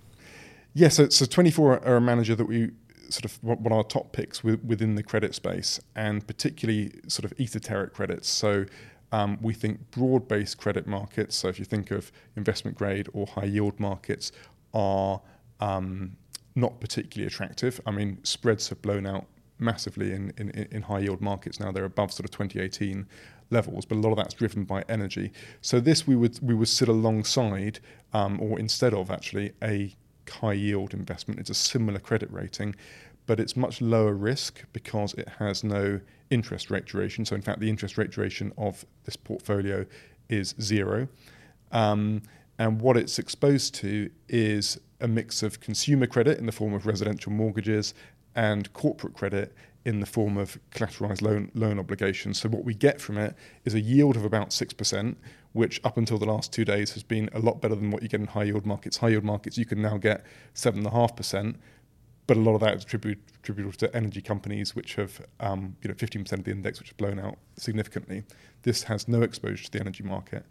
Yeah, 0.73 0.89
so, 0.89 1.09
so 1.09 1.25
24 1.25 1.85
are 1.85 1.95
a 1.97 2.01
manager 2.01 2.35
that 2.35 2.45
we 2.45 2.71
sort 3.09 3.25
of 3.25 3.43
one 3.43 3.59
of 3.65 3.71
our 3.71 3.83
top 3.83 4.11
picks 4.11 4.43
within 4.43 4.95
the 4.95 5.03
credit 5.03 5.35
space, 5.35 5.79
and 5.95 6.25
particularly 6.25 6.91
sort 7.07 7.25
of 7.25 7.39
esoteric 7.39 7.93
credits. 7.93 8.27
So 8.27 8.65
um, 9.11 9.37
we 9.41 9.53
think 9.53 9.91
broad-based 9.91 10.57
credit 10.57 10.87
markets. 10.87 11.35
So 11.35 11.47
if 11.47 11.59
you 11.59 11.65
think 11.65 11.91
of 11.91 12.11
investment 12.35 12.75
grade 12.77 13.07
or 13.13 13.27
high 13.27 13.45
yield 13.45 13.79
markets, 13.79 14.31
are 14.73 15.21
um, 15.59 16.17
not 16.55 16.79
particularly 16.79 17.27
attractive. 17.27 17.81
I 17.85 17.91
mean, 17.91 18.19
spreads 18.23 18.69
have 18.69 18.81
blown 18.81 19.05
out 19.05 19.25
massively 19.59 20.11
in, 20.11 20.33
in, 20.37 20.49
in 20.49 20.81
high 20.83 20.99
yield 20.99 21.21
markets 21.21 21.59
now. 21.59 21.71
They're 21.71 21.85
above 21.85 22.11
sort 22.11 22.25
of 22.25 22.31
2018 22.31 23.07
levels, 23.49 23.85
but 23.85 23.95
a 23.95 24.01
lot 24.01 24.11
of 24.11 24.17
that's 24.17 24.33
driven 24.33 24.63
by 24.63 24.83
energy. 24.89 25.31
So 25.61 25.79
this 25.79 26.07
we 26.07 26.15
would 26.15 26.39
we 26.41 26.53
would 26.53 26.67
sit 26.67 26.87
alongside, 26.87 27.79
um, 28.13 28.39
or 28.41 28.59
instead 28.59 28.93
of 28.93 29.09
actually 29.11 29.53
a 29.61 29.95
high 30.29 30.53
yield 30.53 30.93
investment. 30.93 31.39
It's 31.39 31.49
a 31.49 31.55
similar 31.55 31.99
credit 31.99 32.31
rating, 32.31 32.75
but 33.25 33.39
it's 33.39 33.55
much 33.55 33.81
lower 33.81 34.13
risk 34.13 34.63
because 34.73 35.13
it 35.13 35.27
has 35.39 35.63
no 35.63 35.99
interest 36.29 36.71
rate 36.71 36.85
duration. 36.85 37.25
So 37.25 37.35
in 37.35 37.41
fact, 37.41 37.59
the 37.59 37.69
interest 37.69 37.97
rate 37.97 38.11
duration 38.11 38.51
of 38.57 38.85
this 39.05 39.15
portfolio 39.15 39.85
is 40.29 40.55
zero. 40.61 41.07
Um, 41.71 42.21
and 42.59 42.81
what 42.81 42.97
it's 42.97 43.19
exposed 43.19 43.75
to 43.75 44.09
is 44.29 44.79
a 45.03 45.07
mix 45.07 45.43
of 45.43 45.59
consumer 45.59 46.07
credit 46.07 46.39
in 46.39 46.45
the 46.47 46.51
form 46.51 46.73
of 46.73 46.87
residential 46.87 47.31
mortgages 47.31 47.93
and 48.35 48.71
corporate 48.73 49.13
credit 49.13 49.53
in 49.85 49.99
the 49.99 50.05
form 50.05 50.37
of 50.37 50.57
collateralized 50.71 51.21
loan, 51.21 51.51
loan 51.53 51.77
obligations. 51.77 52.39
So, 52.39 52.49
what 52.49 52.63
we 52.63 52.73
get 52.73 53.01
from 53.01 53.17
it 53.17 53.35
is 53.65 53.73
a 53.73 53.81
yield 53.81 54.15
of 54.15 54.23
about 54.23 54.49
6%, 54.49 55.15
which 55.51 55.81
up 55.83 55.97
until 55.97 56.17
the 56.17 56.25
last 56.25 56.53
two 56.53 56.63
days 56.63 56.93
has 56.93 57.03
been 57.03 57.29
a 57.33 57.39
lot 57.39 57.61
better 57.61 57.75
than 57.75 57.91
what 57.91 58.01
you 58.01 58.07
get 58.07 58.21
in 58.21 58.27
high 58.27 58.43
yield 58.43 58.65
markets. 58.65 58.97
High 58.97 59.09
yield 59.09 59.25
markets, 59.25 59.57
you 59.57 59.65
can 59.65 59.81
now 59.81 59.97
get 59.97 60.25
7.5%, 60.55 61.55
but 62.25 62.37
a 62.37 62.39
lot 62.39 62.55
of 62.55 62.61
that 62.61 62.75
is 62.75 62.83
attributable 62.83 63.73
to 63.73 63.93
energy 63.95 64.21
companies, 64.21 64.73
which 64.73 64.95
have 64.95 65.21
um, 65.41 65.75
you 65.81 65.89
know, 65.89 65.95
15% 65.95 66.31
of 66.31 66.43
the 66.45 66.51
index, 66.51 66.79
which 66.79 66.89
have 66.89 66.97
blown 66.97 67.19
out 67.19 67.37
significantly. 67.57 68.23
This 68.61 68.83
has 68.83 69.09
no 69.09 69.21
exposure 69.21 69.65
to 69.65 69.71
the 69.71 69.81
energy 69.81 70.03
market. 70.03 70.45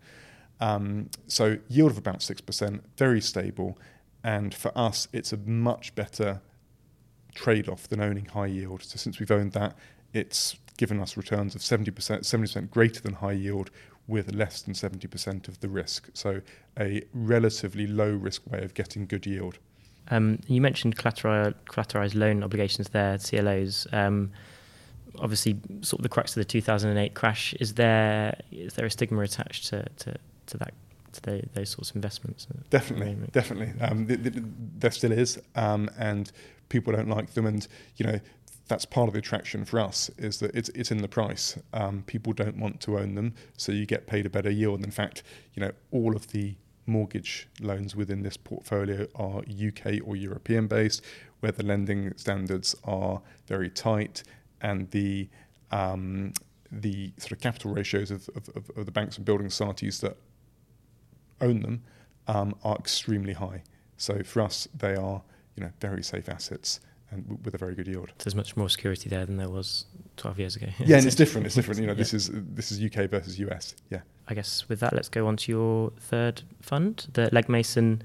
Um, 0.61 1.09
so, 1.27 1.59
yield 1.69 1.91
of 1.91 1.99
about 1.99 2.19
6%, 2.19 2.81
very 2.99 3.21
stable 3.23 3.79
and 4.25 4.55
for 4.55 4.77
us, 4.77 5.09
it's 5.13 5.33
a 5.33 5.37
much 5.37 5.95
better 5.95 6.41
trade 7.35 7.69
off 7.69 7.89
than 7.89 8.01
owning 8.01 8.27
high 8.27 8.47
yield. 8.47 8.83
So 8.83 8.97
since 8.97 9.19
we've 9.19 9.31
owned 9.31 9.53
that, 9.53 9.77
it's 10.13 10.57
given 10.77 11.01
us 11.01 11.17
returns 11.17 11.55
of 11.55 11.61
70%, 11.61 11.93
70% 11.93 12.71
greater 12.71 13.01
than 13.01 13.15
high 13.15 13.33
yield 13.33 13.71
with 14.07 14.35
less 14.35 14.63
than 14.63 14.75
70% 14.75 15.49
of 15.49 15.61
the 15.61 15.69
risk. 15.69 16.09
So 16.15 16.41
a 16.79 17.03
relatively 17.13 17.87
low 17.87 18.11
risk 18.11 18.43
way 18.51 18.63
of 18.63 18.75
getting 18.75 19.07
good 19.07 19.27
yield. 19.27 19.59
Um, 20.09 20.41
you 20.49 20.61
mentioned 20.61 20.97
collateral, 20.97 21.53
collateralized 21.67 22.15
loan 22.15 22.43
obligations 22.43 22.89
there, 22.89 23.19
CLOs. 23.19 23.87
Um, 23.93 24.33
obviously, 25.19 25.59
sort 25.83 26.01
of 26.01 26.03
the 26.03 26.09
crux 26.09 26.33
of 26.33 26.41
the 26.41 26.45
2008 26.45 27.15
crash. 27.15 27.55
Is 27.61 27.75
there 27.75 28.37
is 28.51 28.75
there 28.75 28.85
a 28.85 28.91
stigma 28.91 29.23
attached 29.23 29.69
to, 29.69 29.85
to, 29.99 30.17
to 30.47 30.59
that 30.59 30.75
to 31.13 31.23
the, 31.23 31.43
those 31.55 31.71
sorts 31.71 31.91
of 31.91 31.97
investments. 31.97 32.47
Definitely, 32.71 33.17
definitely. 33.33 33.73
Um, 33.81 34.07
th- 34.07 34.23
th- 34.23 34.35
there 34.79 34.91
still 34.91 35.13
is, 35.13 35.41
um, 35.55 35.91
and 35.99 36.31
people 36.69 36.93
don't 36.93 37.09
like 37.09 37.35
them. 37.35 37.47
And 37.47 37.67
you 37.97 38.07
know, 38.07 38.21
that's 38.69 38.85
part 38.85 39.09
of 39.09 39.13
the 39.13 39.19
attraction 39.19 39.65
for 39.65 39.81
us 39.81 40.11
is 40.19 40.39
that 40.41 40.55
it's 40.55 40.69
it's 40.71 40.91
in 40.91 40.99
the 40.99 41.09
price. 41.09 41.59
Um, 41.73 42.03
people 42.07 42.33
don't 42.33 42.57
want 42.57 42.81
to 42.83 42.99
own 42.99 43.15
them, 43.15 43.35
so 43.57 43.73
you 43.73 43.87
get 43.87 44.07
paid 44.07 44.27
a 44.27 44.31
better 44.31 44.51
yield. 44.51 44.77
And 44.77 44.85
in 44.85 44.93
fact, 44.93 45.23
you 45.55 45.61
know, 45.63 45.73
all 45.91 46.17
of 46.17 46.29
the 46.29 46.55
mortgage 46.87 47.49
loans 47.61 47.95
within 47.95 48.23
this 48.23 48.37
portfolio 48.37 49.07
are 49.15 49.41
UK 49.41 50.01
or 50.05 50.17
European 50.17 50.67
based, 50.67 51.03
where 51.41 51.53
the 51.53 51.63
lending 51.63 52.13
standards 52.17 52.75
are 52.85 53.23
very 53.47 53.71
tight 53.71 54.23
and 54.61 54.91
the 54.91 55.29
um, 55.71 56.33
the 56.71 57.13
sort 57.19 57.33
of 57.33 57.41
capital 57.41 57.73
ratios 57.73 58.11
of, 58.11 58.29
of, 58.35 58.71
of, 58.77 58.87
the 58.87 58.93
banks 58.93 59.17
and 59.17 59.27
building 59.27 59.51
societies 59.51 60.01
that 60.01 60.17
own 61.43 61.61
them 61.61 61.83
um, 62.29 62.55
are 62.65 62.77
extremely 62.77 63.33
high. 63.33 63.63
So 63.97 64.23
for 64.23 64.41
us, 64.43 64.69
they 64.75 64.95
are 64.95 65.23
you 65.57 65.65
know 65.65 65.71
very 65.81 66.03
safe 66.03 66.29
assets 66.29 66.81
and 67.11 67.23
w- 67.25 67.41
with 67.45 67.55
a 67.55 67.59
very 67.59 67.75
good 67.75 67.87
yield. 67.87 68.09
So 68.09 68.25
there's 68.25 68.35
much 68.35 68.57
more 68.57 68.69
security 68.69 69.09
there 69.09 69.27
than 69.27 69.37
there 69.37 69.51
was 69.51 69.85
12 70.17 70.39
years 70.39 70.57
ago. 70.57 70.69
yeah, 70.79 70.97
and 70.97 71.07
it's 71.07 71.17
different. 71.17 71.47
It's 71.47 71.55
different. 71.55 71.81
You 71.81 71.87
know, 71.87 71.93
yeah. 71.93 71.99
this 71.99 72.15
is 72.15 72.31
this 72.33 72.73
is 72.73 72.83
UK 72.83 73.11
versus 73.11 73.39
US. 73.39 73.75
Yeah. 73.91 74.01
I 74.29 74.35
guess 74.35 74.69
with 74.69 74.81
that, 74.81 74.95
let's 74.95 75.09
go 75.09 75.27
on 75.27 75.37
to 75.39 75.53
your 75.53 75.91
third 75.99 76.43
fund, 76.61 77.07
the 77.13 77.29
Legg 77.33 77.49
Mason 77.49 78.03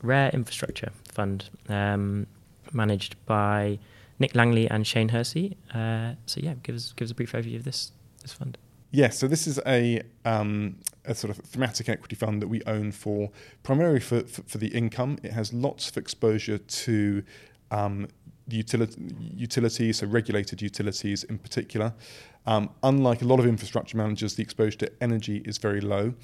Rare 0.00 0.30
Infrastructure 0.30 0.92
Fund, 1.12 1.50
um, 1.68 2.28
managed 2.72 3.16
by 3.26 3.78
Nick 4.18 4.34
Langley 4.34 4.70
and 4.70 4.86
Shane 4.86 5.08
Hersey. 5.08 5.56
Uh, 5.74 6.12
so 6.26 6.40
yeah, 6.40 6.54
give 6.62 6.74
us 6.76 6.92
give 6.96 7.06
us 7.06 7.10
a 7.10 7.14
brief 7.14 7.32
overview 7.32 7.56
of 7.56 7.64
this 7.64 7.92
this 8.22 8.32
fund. 8.32 8.58
Yeah, 8.92 9.10
so 9.10 9.28
this 9.28 9.46
is 9.46 9.60
a, 9.66 10.00
um, 10.24 10.78
a 11.06 11.14
sort 11.14 11.36
of 11.36 11.44
thematic 11.44 11.88
equity 11.88 12.16
fund 12.16 12.42
that 12.42 12.48
we 12.48 12.62
own 12.66 12.92
for 12.92 13.30
primarily 13.62 14.00
for, 14.00 14.20
for, 14.22 14.42
for 14.42 14.58
the 14.58 14.68
income. 14.68 15.18
It 15.22 15.32
has 15.32 15.52
lots 15.52 15.88
of 15.88 15.96
exposure 15.96 16.58
to 16.58 17.22
um, 17.70 18.08
utility, 18.48 19.00
utilities, 19.18 19.98
so 19.98 20.06
regulated 20.06 20.62
utilities 20.62 21.24
in 21.24 21.38
particular. 21.38 21.94
Um, 22.46 22.70
unlike 22.82 23.22
a 23.22 23.24
lot 23.24 23.40
of 23.40 23.46
infrastructure 23.46 23.96
managers, 23.96 24.36
the 24.36 24.42
exposure 24.42 24.78
to 24.78 24.92
energy 25.00 25.42
is 25.44 25.58
very 25.58 25.80
low. 25.80 26.14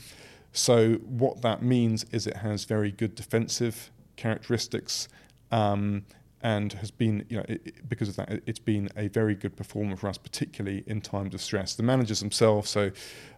So 0.52 0.94
what 1.06 1.42
that 1.42 1.62
means 1.62 2.04
is 2.12 2.26
it 2.26 2.36
has 2.36 2.64
very 2.64 2.92
good 2.92 3.14
defensive 3.14 3.90
characteristics. 4.16 5.08
Um, 5.50 6.04
and 6.42 6.72
has 6.75 6.90
been, 6.90 7.25
you 7.28 7.37
know, 7.37 7.44
it, 7.49 7.88
because 7.88 8.08
of 8.08 8.16
that, 8.16 8.30
it, 8.30 8.42
has 8.46 8.58
been 8.58 8.88
a 8.96 9.08
very 9.08 9.34
good 9.34 9.56
performer 9.56 9.96
for 9.96 10.08
us, 10.08 10.18
particularly 10.18 10.82
in 10.87 11.00
times 11.00 11.34
of 11.34 11.40
stress. 11.40 11.75
The 11.75 11.82
managers 11.82 12.20
themselves, 12.20 12.68
so 12.70 12.90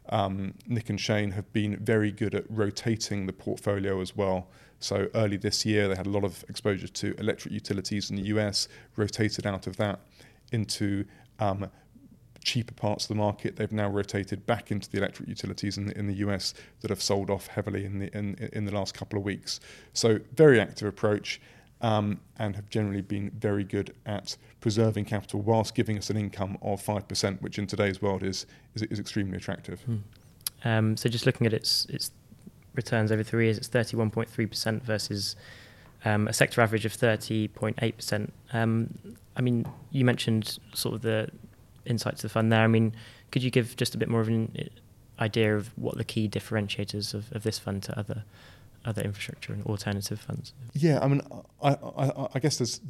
um, 0.09 0.55
Nick 0.67 0.91
and 0.91 1.01
Shane, 1.01 1.33
have 1.33 1.53
been 1.53 1.77
very 1.77 2.11
good 2.11 2.35
at 2.35 2.45
rotating 2.49 3.27
the 3.27 3.33
portfolio 3.33 4.01
as 4.01 4.17
well. 4.17 4.49
So 4.81 5.09
early 5.15 5.37
this 5.37 5.65
year, 5.65 5.89
they 5.89 5.95
had 5.95 6.07
a 6.07 6.11
lot 6.11 6.25
of 6.25 6.45
exposure 6.49 6.89
to 6.89 7.15
electric 7.19 7.53
utilities 7.53 8.11
in 8.11 8.17
the 8.17 8.23
US, 8.23 8.69
rotated 8.97 9.47
out 9.47 9.67
of 9.67 9.77
that 9.77 10.01
into 10.53 11.05
um, 11.39 11.71
cheaper 12.43 12.75
parts 12.75 13.05
of 13.05 13.09
the 13.09 13.15
market. 13.15 13.57
They've 13.57 13.73
now 13.73 13.89
rotated 13.89 14.47
back 14.47 14.71
into 14.71 14.91
the 14.91 14.99
electric 14.99 15.29
utilities 15.29 15.77
in 15.77 15.87
the, 15.87 15.99
in 15.99 16.07
the 16.07 16.15
US 16.17 16.55
that 16.81 16.91
have 16.91 17.03
sold 17.03 17.31
off 17.31 17.49
heavily 17.49 17.85
in 17.85 17.99
the 17.99 18.17
in, 18.17 18.35
in 18.53 18.65
the 18.65 18.73
last 18.73 18.95
couple 18.95 19.19
of 19.19 19.25
weeks. 19.25 19.61
So 19.93 20.21
very 20.35 20.61
active 20.61 20.89
approach 20.89 21.41
um, 21.85 22.19
and 22.39 22.57
have 22.57 22.71
generally 22.71 23.03
been 23.03 23.31
very 23.39 23.63
good 23.63 23.93
at 24.07 24.39
preserving 24.63 25.05
capital 25.05 25.43
whilst 25.43 25.75
giving 25.75 25.99
us 25.99 26.09
an 26.09 26.17
income 26.17 26.57
of 26.63 26.83
5%, 26.83 27.43
which 27.43 27.59
in 27.59 27.67
today's 27.67 28.01
world 28.01 28.23
is, 28.23 28.47
is, 28.75 28.83
is 28.85 28.99
extremely 28.99 29.37
attractive. 29.37 29.83
Hmm. 29.83 29.97
Um, 30.65 30.97
so 30.97 31.11
just 31.11 31.27
looking 31.27 31.47
at 31.47 31.53
its, 31.53 31.85
its 31.91 32.11
returns 32.75 33.13
over 33.13 33.23
three 33.23 33.45
years, 33.45 33.59
it's 33.59 33.69
31.3% 33.69 34.83
versus 34.83 35.37
um, 36.07 36.27
a 36.27 36.33
sector 36.33 36.63
average 36.63 36.87
of 36.87 36.95
30.8%. 36.95 38.31
Um, 38.55 38.99
I 39.37 39.43
mean, 39.43 39.67
you 39.91 40.07
mentioned 40.07 40.59
sort 40.73 40.95
of 40.95 41.03
the 41.03 41.29
insights 41.85 42.25
of 42.25 42.31
the 42.31 42.33
fund 42.33 42.51
there. 42.51 42.63
I 42.63 42.67
mean, 42.67 42.95
could 43.31 43.43
you 43.43 43.51
give 43.51 43.77
just 43.77 43.95
a 43.95 43.99
bit 43.99 44.09
more 44.09 44.23
of 44.23 44.29
an 44.29 44.71
idea 45.21 45.55
of 45.55 45.69
what 45.77 45.99
the 45.99 46.05
key 46.05 46.31
differentiators 46.31 47.13
of, 47.13 47.31
of 47.33 47.43
this 47.43 47.59
fund 47.59 47.83
to 47.83 47.99
other 47.99 48.25
other 48.85 49.03
infrastructure 49.03 49.53
and 49.53 49.65
alternative 49.65 50.21
funds? 50.21 50.53
Yeah, 50.73 50.99
I 51.03 51.09
mean, 51.09 51.23
I, 51.63 51.71
I, 51.71 52.29
I 52.35 52.39
guess 52.39 52.59
there's 52.59 52.81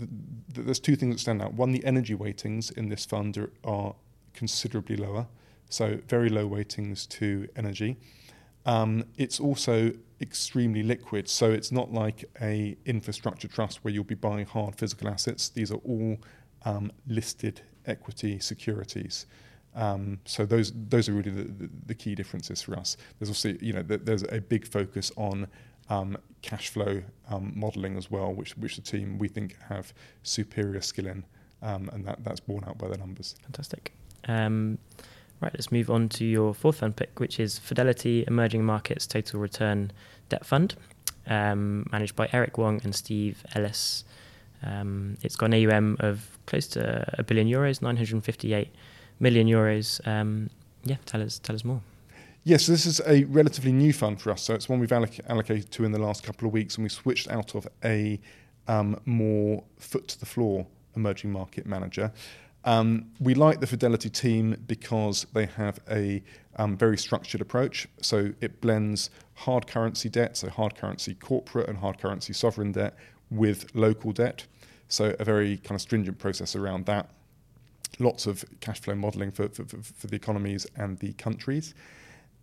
there's 0.48 0.80
two 0.80 0.96
things 0.96 1.14
that 1.14 1.20
stand 1.20 1.42
out. 1.42 1.54
One, 1.54 1.72
the 1.72 1.84
energy 1.84 2.14
weightings 2.14 2.70
in 2.70 2.88
this 2.88 3.04
fund 3.04 3.36
are, 3.38 3.50
are 3.64 3.94
considerably 4.32 4.96
lower, 4.96 5.26
so 5.68 5.98
very 6.08 6.28
low 6.28 6.46
weightings 6.46 7.06
to 7.10 7.48
energy. 7.56 7.96
Um, 8.66 9.04
it's 9.16 9.40
also 9.40 9.92
extremely 10.20 10.82
liquid, 10.82 11.28
so 11.28 11.50
it's 11.50 11.70
not 11.70 11.92
like 11.92 12.24
a 12.40 12.76
infrastructure 12.86 13.48
trust 13.48 13.84
where 13.84 13.92
you'll 13.92 14.04
be 14.04 14.14
buying 14.14 14.46
hard 14.46 14.76
physical 14.76 15.08
assets. 15.08 15.48
These 15.48 15.70
are 15.70 15.80
all 15.84 16.18
um, 16.64 16.90
listed 17.06 17.60
equity 17.86 18.38
securities. 18.38 19.26
Um, 19.74 20.20
so 20.24 20.46
those 20.46 20.72
those 20.88 21.08
are 21.08 21.12
really 21.12 21.30
the, 21.30 21.44
the, 21.44 21.70
the, 21.86 21.94
key 21.94 22.14
differences 22.14 22.62
for 22.62 22.76
us. 22.76 22.96
There's 23.18 23.28
also 23.28 23.54
you 23.60 23.72
know 23.72 23.82
there's 23.82 24.22
a 24.30 24.40
big 24.40 24.66
focus 24.66 25.10
on 25.16 25.48
um, 25.90 26.16
cash 26.42 26.68
flow 26.68 27.02
um, 27.28 27.52
modelling 27.54 27.96
as 27.96 28.10
well, 28.10 28.32
which 28.32 28.56
which 28.56 28.76
the 28.76 28.82
team 28.82 29.18
we 29.18 29.28
think 29.28 29.56
have 29.68 29.92
superior 30.22 30.80
skill 30.80 31.06
in, 31.06 31.24
um, 31.62 31.90
and 31.92 32.06
that 32.06 32.22
that's 32.24 32.40
borne 32.40 32.64
out 32.64 32.78
by 32.78 32.88
the 32.88 32.96
numbers. 32.96 33.34
Fantastic. 33.42 33.92
Um, 34.26 34.78
right, 35.40 35.52
let's 35.52 35.70
move 35.70 35.90
on 35.90 36.08
to 36.10 36.24
your 36.24 36.54
fourth 36.54 36.78
fund 36.78 36.96
pick, 36.96 37.20
which 37.20 37.38
is 37.38 37.58
Fidelity 37.58 38.24
Emerging 38.26 38.64
Markets 38.64 39.06
Total 39.06 39.38
Return 39.38 39.92
Debt 40.28 40.44
Fund, 40.44 40.76
um, 41.26 41.86
managed 41.92 42.16
by 42.16 42.28
Eric 42.32 42.58
Wong 42.58 42.80
and 42.84 42.94
Steve 42.94 43.44
Ellis. 43.54 44.04
Um, 44.62 45.18
it's 45.22 45.36
got 45.36 45.52
an 45.52 45.54
AUM 45.54 45.96
of 46.00 46.38
close 46.46 46.66
to 46.68 47.04
a 47.18 47.22
billion 47.22 47.48
euros, 47.48 47.82
958 47.82 48.74
million 49.20 49.46
euros. 49.46 50.00
Yeah, 50.86 50.96
tell 51.06 51.22
us 51.22 51.38
tell 51.38 51.56
us 51.56 51.64
more. 51.64 51.80
Yes, 52.46 52.66
this 52.66 52.84
is 52.84 53.00
a 53.06 53.24
relatively 53.24 53.72
new 53.72 53.94
fund 53.94 54.20
for 54.20 54.30
us. 54.30 54.42
So 54.42 54.52
it's 54.52 54.68
one 54.68 54.78
we've 54.78 54.90
alloc- 54.90 55.20
allocated 55.30 55.70
to 55.72 55.84
in 55.84 55.92
the 55.92 55.98
last 55.98 56.22
couple 56.22 56.46
of 56.46 56.52
weeks, 56.52 56.76
and 56.76 56.82
we 56.82 56.90
switched 56.90 57.30
out 57.30 57.54
of 57.54 57.66
a 57.82 58.20
um, 58.68 59.00
more 59.06 59.64
foot 59.78 60.08
to 60.08 60.20
the 60.20 60.26
floor 60.26 60.66
emerging 60.94 61.32
market 61.32 61.64
manager. 61.64 62.12
Um, 62.66 63.06
we 63.18 63.34
like 63.34 63.60
the 63.60 63.66
Fidelity 63.66 64.10
team 64.10 64.62
because 64.66 65.26
they 65.32 65.46
have 65.46 65.80
a 65.90 66.22
um, 66.56 66.76
very 66.76 66.98
structured 66.98 67.40
approach. 67.40 67.88
So 68.02 68.34
it 68.42 68.60
blends 68.60 69.08
hard 69.32 69.66
currency 69.66 70.10
debt, 70.10 70.36
so 70.36 70.50
hard 70.50 70.74
currency 70.74 71.14
corporate 71.14 71.70
and 71.70 71.78
hard 71.78 71.96
currency 71.96 72.34
sovereign 72.34 72.72
debt, 72.72 72.94
with 73.30 73.74
local 73.74 74.12
debt. 74.12 74.46
So 74.88 75.16
a 75.18 75.24
very 75.24 75.56
kind 75.56 75.76
of 75.76 75.80
stringent 75.80 76.18
process 76.18 76.54
around 76.54 76.84
that. 76.86 77.08
Lots 77.98 78.26
of 78.26 78.44
cash 78.60 78.80
flow 78.82 78.94
modelling 78.94 79.30
for, 79.30 79.48
for, 79.48 79.64
for 79.64 80.06
the 80.08 80.16
economies 80.16 80.66
and 80.76 80.98
the 80.98 81.14
countries, 81.14 81.74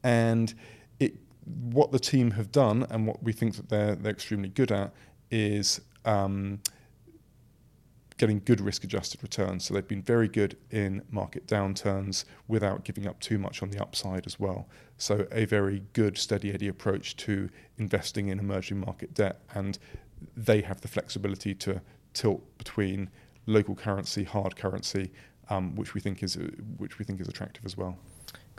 and 0.04 0.54
it 1.00 1.16
what 1.46 1.92
the 1.92 2.00
team 2.00 2.32
have 2.32 2.52
done 2.52 2.86
and 2.90 3.08
what 3.08 3.22
we 3.24 3.32
think 3.32 3.56
that 3.56 3.70
they're 3.70 3.96
they're 3.96 4.12
extremely 4.12 4.50
good 4.50 4.72
at 4.72 4.94
is 5.30 5.82
um, 6.06 6.60
getting 8.22 8.40
good 8.46 8.62
risk 8.62 8.84
adjusted 8.84 9.24
returns. 9.24 9.66
So 9.66 9.74
they've 9.74 9.88
been 9.88 10.04
very 10.04 10.28
good 10.28 10.56
in 10.70 11.02
market 11.10 11.48
downturns 11.48 12.26
without 12.48 12.84
giving 12.84 13.08
up 13.08 13.20
too 13.20 13.40
much 13.40 13.64
on 13.64 13.72
the 13.72 13.82
upside 13.82 14.28
as 14.28 14.40
well. 14.40 14.68
So 14.98 15.26
a 15.32 15.46
very 15.46 15.82
good 15.94 16.20
steady 16.20 16.54
eddy 16.54 16.68
approach 16.68 17.16
to 17.18 17.50
investing 17.80 18.28
in 18.28 18.38
emerging 18.38 18.80
market 18.80 19.16
debt 19.16 19.40
and 19.56 19.80
they 20.38 20.62
have 20.62 20.82
the 20.82 20.88
flexibility 20.88 21.56
to 21.56 21.82
tilt 22.14 22.44
between 22.60 23.10
local 23.48 23.74
currency, 23.74 24.24
hard 24.24 24.56
currency, 24.56 25.12
um, 25.50 25.76
which 25.76 25.96
we 25.96 26.02
think 26.02 26.22
is 26.22 26.38
which 26.78 27.00
we 27.00 27.06
think 27.06 27.20
is 27.20 27.28
attractive 27.28 27.66
as 27.66 27.76
well. 27.76 27.98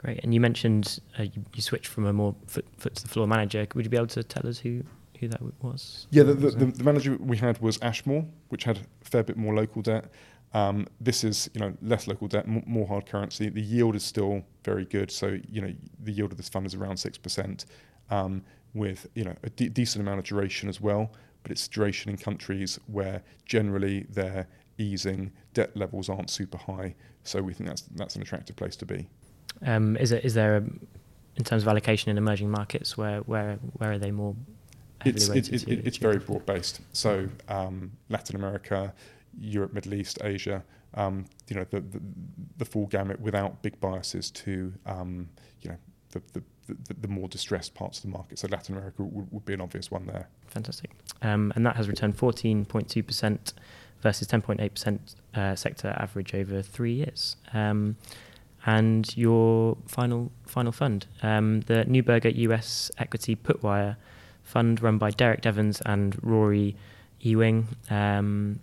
Great, 0.03 0.19
and 0.21 0.33
you 0.33 0.41
mentioned 0.41 0.99
uh, 1.17 1.23
you, 1.23 1.45
you, 1.53 1.61
switched 1.61 1.87
from 1.87 2.05
a 2.05 2.11
more 2.11 2.35
foot, 2.45 2.65
foot 2.77 2.93
to 2.95 3.03
the 3.03 3.07
floor 3.07 3.25
manager. 3.25 3.65
Would 3.73 3.85
you 3.85 3.89
be 3.89 3.95
able 3.95 4.07
to 4.07 4.23
tell 4.23 4.45
us 4.45 4.59
who 4.59 4.83
who 5.17 5.29
that 5.29 5.41
was? 5.63 6.07
Yeah, 6.09 6.23
the, 6.23 6.33
the, 6.33 6.51
the, 6.51 6.65
the, 6.65 6.83
manager 6.83 7.15
we 7.21 7.37
had 7.37 7.61
was 7.61 7.79
Ashmore, 7.81 8.25
which 8.49 8.65
had 8.65 8.79
a 8.79 9.05
fair 9.05 9.23
bit 9.23 9.37
more 9.37 9.55
local 9.55 9.81
debt. 9.81 10.11
Um, 10.53 10.87
this 10.99 11.23
is 11.23 11.49
you 11.53 11.61
know 11.61 11.73
less 11.81 12.05
local 12.07 12.27
debt, 12.27 12.43
m- 12.45 12.63
more 12.65 12.85
hard 12.85 13.05
currency. 13.05 13.47
The 13.47 13.61
yield 13.61 13.95
is 13.95 14.03
still 14.03 14.43
very 14.65 14.83
good, 14.83 15.09
so 15.09 15.39
you 15.49 15.61
know 15.61 15.73
the 16.03 16.11
yield 16.11 16.31
of 16.31 16.37
this 16.37 16.49
fund 16.49 16.65
is 16.65 16.75
around 16.75 16.97
six 16.97 17.17
percent, 17.17 17.65
um, 18.09 18.43
with 18.73 19.07
you 19.15 19.23
know 19.23 19.35
a 19.43 19.49
de- 19.51 19.69
decent 19.69 20.01
amount 20.01 20.19
of 20.19 20.25
duration 20.25 20.67
as 20.67 20.81
well. 20.81 21.13
But 21.43 21.53
it's 21.53 21.65
duration 21.69 22.11
in 22.11 22.17
countries 22.17 22.77
where 22.87 23.21
generally 23.45 24.05
they're 24.09 24.47
easing, 24.77 25.31
debt 25.53 25.77
levels 25.77 26.09
aren't 26.09 26.29
super 26.29 26.57
high, 26.57 26.93
so 27.23 27.41
we 27.41 27.53
think 27.53 27.69
that's 27.69 27.83
that's 27.95 28.17
an 28.17 28.21
attractive 28.21 28.57
place 28.57 28.75
to 28.75 28.85
be. 28.85 29.07
Um, 29.65 29.97
is 29.97 30.11
it 30.11 30.25
is 30.25 30.33
there 30.33 30.57
a, 30.57 30.63
in 31.35 31.43
terms 31.43 31.63
of 31.63 31.69
allocation 31.69 32.11
in 32.11 32.17
emerging 32.17 32.49
markets 32.49 32.97
where 32.97 33.19
where 33.21 33.59
where 33.77 33.93
are 33.93 33.97
they 33.97 34.11
more 34.11 34.35
it's, 35.05 35.29
it, 35.29 35.51
it, 35.51 35.67
it, 35.67 35.87
it's 35.87 35.97
very 35.97 36.17
broad 36.17 36.45
based. 36.45 36.81
So 36.93 37.27
um, 37.49 37.91
Latin 38.09 38.35
America, 38.35 38.93
Europe, 39.39 39.73
Middle 39.73 39.95
East, 39.95 40.19
Asia, 40.23 40.63
um, 40.95 41.25
you 41.47 41.55
know, 41.55 41.65
the, 41.69 41.81
the, 41.81 42.01
the 42.57 42.65
full 42.65 42.87
gamut 42.87 43.19
without 43.19 43.61
big 43.61 43.79
biases 43.79 44.31
to, 44.31 44.73
um, 44.85 45.29
you 45.61 45.71
know, 45.71 45.77
the, 46.11 46.21
the, 46.33 46.43
the, 46.67 46.93
the, 47.01 47.07
more 47.07 47.27
distressed 47.27 47.73
parts 47.73 47.97
of 47.97 48.03
the 48.03 48.09
market. 48.09 48.39
So 48.39 48.47
Latin 48.47 48.75
America 48.75 49.03
would, 49.03 49.31
would 49.31 49.45
be 49.45 49.53
an 49.53 49.61
obvious 49.61 49.89
one 49.89 50.05
there. 50.05 50.29
Fantastic. 50.47 50.91
Um, 51.21 51.51
and 51.55 51.65
that 51.65 51.75
has 51.75 51.87
returned 51.87 52.15
14.2% 52.15 53.53
versus 54.01 54.27
10.8% 54.27 54.99
uh, 55.35 55.55
sector 55.55 55.95
average 55.97 56.35
over 56.35 56.61
three 56.61 56.93
years. 56.93 57.35
And 58.65 59.15
your 59.17 59.77
final 59.87 60.31
final 60.45 60.71
fund, 60.71 61.05
um, 61.21 61.61
the 61.61 61.85
Neuberger 61.85 62.33
US 62.35 62.91
Equity 62.97 63.35
PutWrite 63.35 63.97
fund 64.43 64.81
run 64.81 64.97
by 64.97 65.11
Derek 65.11 65.41
Devens 65.41 65.81
and 65.85 66.17
Rory 66.21 66.75
Ewing. 67.19 67.67
Um, 67.89 68.59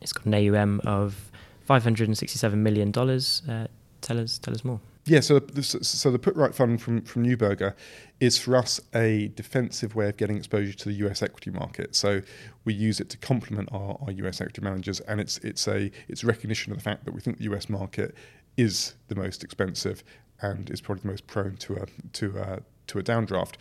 it's 0.00 0.12
got 0.12 0.26
an 0.26 0.34
AUM 0.34 0.80
of 0.84 1.30
$567 1.68 2.54
million. 2.54 2.92
Uh, 2.96 3.66
tell 4.00 4.20
us, 4.20 4.38
tell 4.38 4.54
us 4.54 4.64
more. 4.64 4.80
Yeah, 5.06 5.20
so 5.20 5.38
the, 5.38 5.62
so 5.62 6.10
the 6.10 6.18
PutWrite 6.18 6.52
fund 6.52 6.82
from 6.82 7.02
from 7.02 7.24
Neuberger 7.24 7.74
is 8.18 8.38
for 8.38 8.56
us 8.56 8.80
a 8.92 9.28
defensive 9.36 9.94
way 9.94 10.08
of 10.08 10.16
getting 10.16 10.36
exposure 10.36 10.72
to 10.72 10.88
the 10.88 10.94
US 11.06 11.22
equity 11.22 11.50
market. 11.50 11.94
So 11.94 12.22
we 12.64 12.74
use 12.74 12.98
it 12.98 13.08
to 13.10 13.16
complement 13.18 13.68
our, 13.70 13.96
our 14.02 14.10
US 14.10 14.40
equity 14.40 14.62
managers, 14.62 14.98
and 15.00 15.20
it's 15.20 15.38
it's 15.38 15.68
a 15.68 15.92
it's 16.08 16.24
recognition 16.24 16.72
of 16.72 16.78
the 16.78 16.82
fact 16.82 17.04
that 17.04 17.12
we 17.12 17.20
think 17.20 17.38
the 17.38 17.44
US 17.54 17.68
market 17.68 18.16
is 18.56 18.94
the 19.08 19.14
most 19.14 19.44
expensive 19.44 20.02
and 20.40 20.70
is 20.70 20.80
probably 20.80 21.02
the 21.02 21.08
most 21.08 21.26
prone 21.26 21.56
to 21.56 21.76
a 21.76 21.86
to 22.12 22.38
a 22.38 22.62
to 22.88 22.98
a 22.98 23.02
downdraft. 23.02 23.54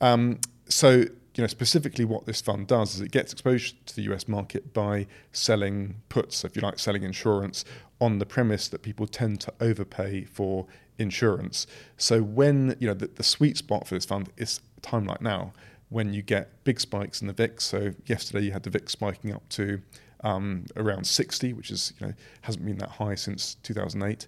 Um, 0.00 0.40
so, 0.68 0.90
you 0.90 1.42
know, 1.42 1.46
specifically 1.46 2.04
what 2.04 2.26
this 2.26 2.40
fund 2.40 2.66
does 2.66 2.94
is 2.94 3.00
it 3.00 3.10
gets 3.10 3.32
exposure 3.32 3.74
to 3.86 3.96
the 3.96 4.02
US 4.12 4.26
market 4.28 4.72
by 4.72 5.06
selling 5.32 5.96
puts, 6.08 6.44
if 6.44 6.56
you 6.56 6.62
like, 6.62 6.78
selling 6.78 7.02
insurance 7.02 7.64
on 8.00 8.18
the 8.18 8.26
premise 8.26 8.68
that 8.68 8.82
people 8.82 9.06
tend 9.06 9.40
to 9.40 9.52
overpay 9.60 10.24
for 10.24 10.66
insurance. 10.98 11.66
So 11.96 12.22
when, 12.22 12.76
you 12.78 12.88
know, 12.88 12.94
the, 12.94 13.08
the 13.08 13.22
sweet 13.22 13.58
spot 13.58 13.86
for 13.86 13.94
this 13.94 14.06
fund 14.06 14.30
is 14.36 14.60
time 14.82 15.04
like 15.04 15.20
now 15.20 15.52
when 15.90 16.14
you 16.14 16.22
get 16.22 16.64
big 16.64 16.80
spikes 16.80 17.20
in 17.20 17.26
the 17.26 17.32
VIX. 17.32 17.62
So 17.62 17.92
yesterday 18.06 18.46
you 18.46 18.52
had 18.52 18.62
the 18.62 18.70
VIX 18.70 18.90
spiking 18.90 19.32
up 19.32 19.46
to 19.50 19.82
um, 20.24 20.66
around 20.76 21.06
60, 21.06 21.52
which 21.52 21.70
is, 21.70 21.92
you 21.98 22.06
know, 22.06 22.12
hasn't 22.42 22.64
been 22.64 22.78
that 22.78 22.90
high 22.90 23.14
since 23.14 23.56
2008. 23.62 24.26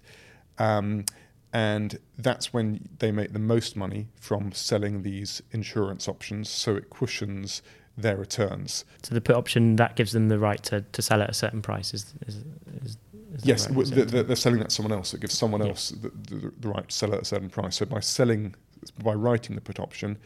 Um, 0.59 1.05
and 1.53 1.99
that's 2.17 2.51
when 2.51 2.89
they 2.97 3.11
make 3.11 3.31
the 3.31 3.39
most 3.39 3.75
money 3.75 4.07
from 4.19 4.51
selling 4.51 5.03
these 5.03 5.41
insurance 5.51 6.07
options 6.07 6.49
so 6.49 6.75
it 6.75 6.89
cushions 6.89 7.61
their 7.95 8.17
returns 8.17 8.85
so 9.03 9.13
the 9.13 9.21
put 9.21 9.35
option 9.35 9.75
that 9.75 9.95
gives 9.95 10.11
them 10.11 10.29
the 10.29 10.39
right 10.39 10.63
to, 10.63 10.81
to 10.81 11.01
sell 11.01 11.21
at 11.21 11.29
a 11.29 11.33
certain 11.33 11.61
price 11.61 11.93
is, 11.93 12.13
is, 12.25 12.43
is, 12.83 12.97
yes 13.43 13.69
right? 13.69 13.85
they're, 13.87 14.23
they're, 14.23 14.35
selling 14.35 14.59
that 14.59 14.69
to 14.69 14.75
someone 14.75 14.91
else 14.91 15.13
it 15.13 15.21
gives 15.21 15.37
someone 15.37 15.61
yeah. 15.61 15.69
else 15.69 15.89
the, 15.89 16.09
the, 16.09 16.51
the, 16.59 16.67
right 16.67 16.89
to 16.89 16.95
sell 16.95 17.13
at 17.13 17.21
a 17.21 17.25
certain 17.25 17.49
price 17.49 17.75
so 17.75 17.85
by 17.85 17.99
selling 17.99 18.55
by 19.03 19.13
writing 19.13 19.55
the 19.55 19.61
put 19.61 19.79
option 19.79 20.17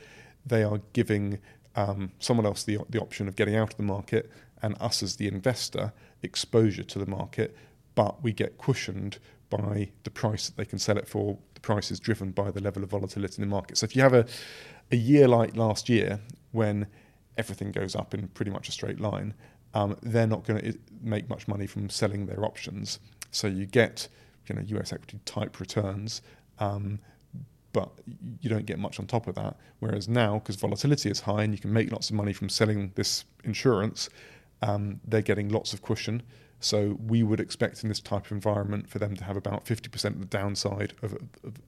they 0.45 0.63
are 0.63 0.79
giving 0.93 1.37
um, 1.75 2.11
someone 2.19 2.45
else 2.45 2.63
the, 2.63 2.79
the 2.89 2.99
option 2.99 3.27
of 3.27 3.35
getting 3.35 3.55
out 3.55 3.71
of 3.71 3.77
the 3.77 3.83
market 3.83 4.31
and 4.61 4.75
us 4.79 5.03
as 5.03 5.15
the 5.17 5.27
investor 5.27 5.93
exposure 6.21 6.83
to 6.83 6.99
the 6.99 7.05
market 7.05 7.55
but 7.97 8.21
we 8.21 8.31
get 8.31 8.59
cushioned 8.59 9.17
by 9.49 9.89
the 10.03 10.11
price 10.11 10.45
that 10.45 10.55
they 10.55 10.65
can 10.65 10.77
sell 10.77 10.97
it 10.97 11.07
for. 11.07 11.35
The 11.55 11.61
price 11.61 11.89
is 11.89 11.99
driven 11.99 12.29
by 12.29 12.51
the 12.51 12.61
level 12.61 12.83
of 12.83 12.91
volatility 12.91 13.41
in 13.41 13.49
the 13.49 13.53
market. 13.53 13.79
So 13.79 13.85
if 13.85 13.95
you 13.95 14.03
have 14.03 14.13
a, 14.13 14.27
a 14.91 14.95
year 14.95 15.27
like 15.27 15.55
last 15.55 15.89
year 15.89 16.19
when 16.51 16.85
everything 17.39 17.71
goes 17.71 17.95
up 17.95 18.13
in 18.13 18.27
pretty 18.27 18.51
much 18.51 18.69
a 18.69 18.71
straight 18.71 18.99
line, 18.99 19.33
um, 19.73 19.97
they're 20.03 20.27
not 20.27 20.45
going 20.45 20.61
to 20.61 20.77
make 21.01 21.27
much 21.27 21.47
money 21.47 21.65
from 21.65 21.89
selling 21.89 22.27
their 22.27 22.45
options. 22.45 22.99
So 23.31 23.47
you 23.47 23.65
get 23.65 24.07
you 24.47 24.53
know 24.53 24.61
US 24.79 24.93
equity 24.93 25.19
type 25.25 25.59
returns, 25.59 26.21
um, 26.59 26.99
but 27.73 27.89
you 28.41 28.49
don't 28.49 28.67
get 28.67 28.77
much 28.77 28.99
on 28.99 29.07
top 29.07 29.27
of 29.27 29.33
that. 29.35 29.57
Whereas 29.79 30.07
now, 30.07 30.37
because 30.37 30.55
volatility 30.55 31.09
is 31.09 31.21
high 31.21 31.43
and 31.43 31.51
you 31.51 31.59
can 31.59 31.73
make 31.73 31.91
lots 31.91 32.11
of 32.11 32.15
money 32.15 32.33
from 32.33 32.47
selling 32.47 32.91
this 32.93 33.25
insurance, 33.43 34.07
um, 34.61 34.99
they're 35.05 35.21
getting 35.21 35.49
lots 35.49 35.73
of 35.73 35.81
cushion. 35.81 36.23
So 36.59 36.97
we 37.05 37.23
would 37.23 37.39
expect 37.39 37.83
in 37.83 37.89
this 37.89 37.99
type 37.99 38.25
of 38.25 38.31
environment 38.31 38.89
for 38.89 38.99
them 38.99 39.15
to 39.15 39.23
have 39.23 39.37
about 39.37 39.65
50% 39.65 40.05
of 40.05 40.19
the 40.19 40.25
downside 40.25 40.93
of, 41.03 41.13
of, 41.43 41.61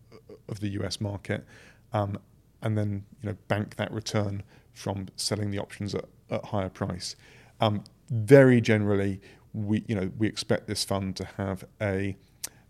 of 0.47 0.59
the 0.59 0.69
US 0.81 0.99
market, 0.99 1.45
um, 1.93 2.17
and 2.61 2.77
then 2.77 3.05
you 3.21 3.29
know 3.29 3.37
bank 3.47 3.75
that 3.75 3.91
return 3.91 4.43
from 4.73 5.07
selling 5.15 5.51
the 5.51 5.59
options 5.59 5.93
at, 5.93 6.05
at 6.29 6.45
higher 6.45 6.69
price. 6.69 7.15
Um, 7.61 7.83
very 8.09 8.61
generally, 8.61 9.21
we 9.53 9.83
you 9.87 9.95
know 9.95 10.11
we 10.17 10.27
expect 10.27 10.67
this 10.67 10.83
fund 10.83 11.15
to 11.17 11.25
have 11.37 11.65
a 11.81 12.15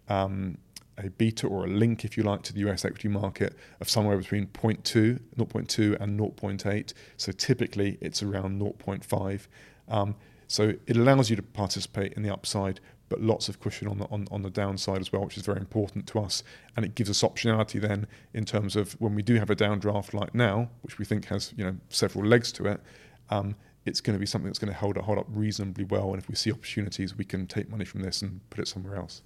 um, 0.09 0.57
a 0.97 1.09
beta 1.09 1.47
or 1.47 1.65
a 1.65 1.67
link, 1.67 2.03
if 2.03 2.17
you 2.17 2.23
like, 2.23 2.43
to 2.43 2.53
the 2.53 2.59
US 2.69 2.83
equity 2.83 3.07
market 3.07 3.55
of 3.79 3.89
somewhere 3.89 4.17
between 4.17 4.47
0.2, 4.47 5.19
0.2 5.37 6.01
and 6.01 6.19
0.8. 6.19 6.93
So 7.17 7.31
typically 7.31 7.97
it's 8.01 8.21
around 8.21 8.61
0.5. 8.61 9.47
Um, 9.89 10.15
so 10.47 10.73
it 10.87 10.97
allows 10.97 11.29
you 11.29 11.35
to 11.35 11.43
participate 11.43 12.13
in 12.13 12.23
the 12.23 12.33
upside, 12.33 12.79
but 13.07 13.21
lots 13.21 13.49
of 13.49 13.59
cushion 13.59 13.87
on 13.87 13.99
the 13.99 14.05
on, 14.05 14.27
on 14.31 14.41
the 14.41 14.49
downside 14.49 14.99
as 14.99 15.11
well, 15.11 15.23
which 15.23 15.37
is 15.37 15.43
very 15.43 15.59
important 15.59 16.07
to 16.07 16.19
us. 16.19 16.43
And 16.75 16.85
it 16.85 16.95
gives 16.95 17.09
us 17.09 17.21
optionality 17.21 17.79
then 17.81 18.07
in 18.33 18.45
terms 18.45 18.75
of 18.75 18.93
when 18.93 19.15
we 19.15 19.21
do 19.21 19.35
have 19.35 19.49
a 19.49 19.55
downdraft 19.55 20.13
like 20.13 20.33
now, 20.33 20.69
which 20.81 20.97
we 20.97 21.05
think 21.05 21.25
has 21.25 21.53
you 21.55 21.63
know 21.63 21.75
several 21.89 22.25
legs 22.25 22.51
to 22.53 22.65
it. 22.65 22.81
Um, 23.29 23.55
it's 23.85 24.01
going 24.01 24.15
to 24.15 24.19
be 24.19 24.25
something 24.25 24.47
that's 24.47 24.59
going 24.59 24.71
to 24.71 24.77
hold, 24.77 24.97
hold 24.97 25.17
up 25.17 25.25
reasonably 25.29 25.83
well. 25.83 26.09
And 26.11 26.21
if 26.21 26.27
we 26.27 26.35
see 26.35 26.51
opportunities, 26.51 27.17
we 27.17 27.25
can 27.25 27.47
take 27.47 27.69
money 27.69 27.85
from 27.85 28.01
this 28.01 28.21
and 28.21 28.39
put 28.49 28.59
it 28.59 28.67
somewhere 28.67 28.95
else. 28.95 29.21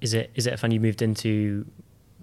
Is 0.00 0.14
it 0.14 0.30
is 0.34 0.46
it 0.46 0.54
a 0.54 0.56
fund 0.56 0.72
you 0.72 0.80
moved 0.80 1.02
into 1.02 1.64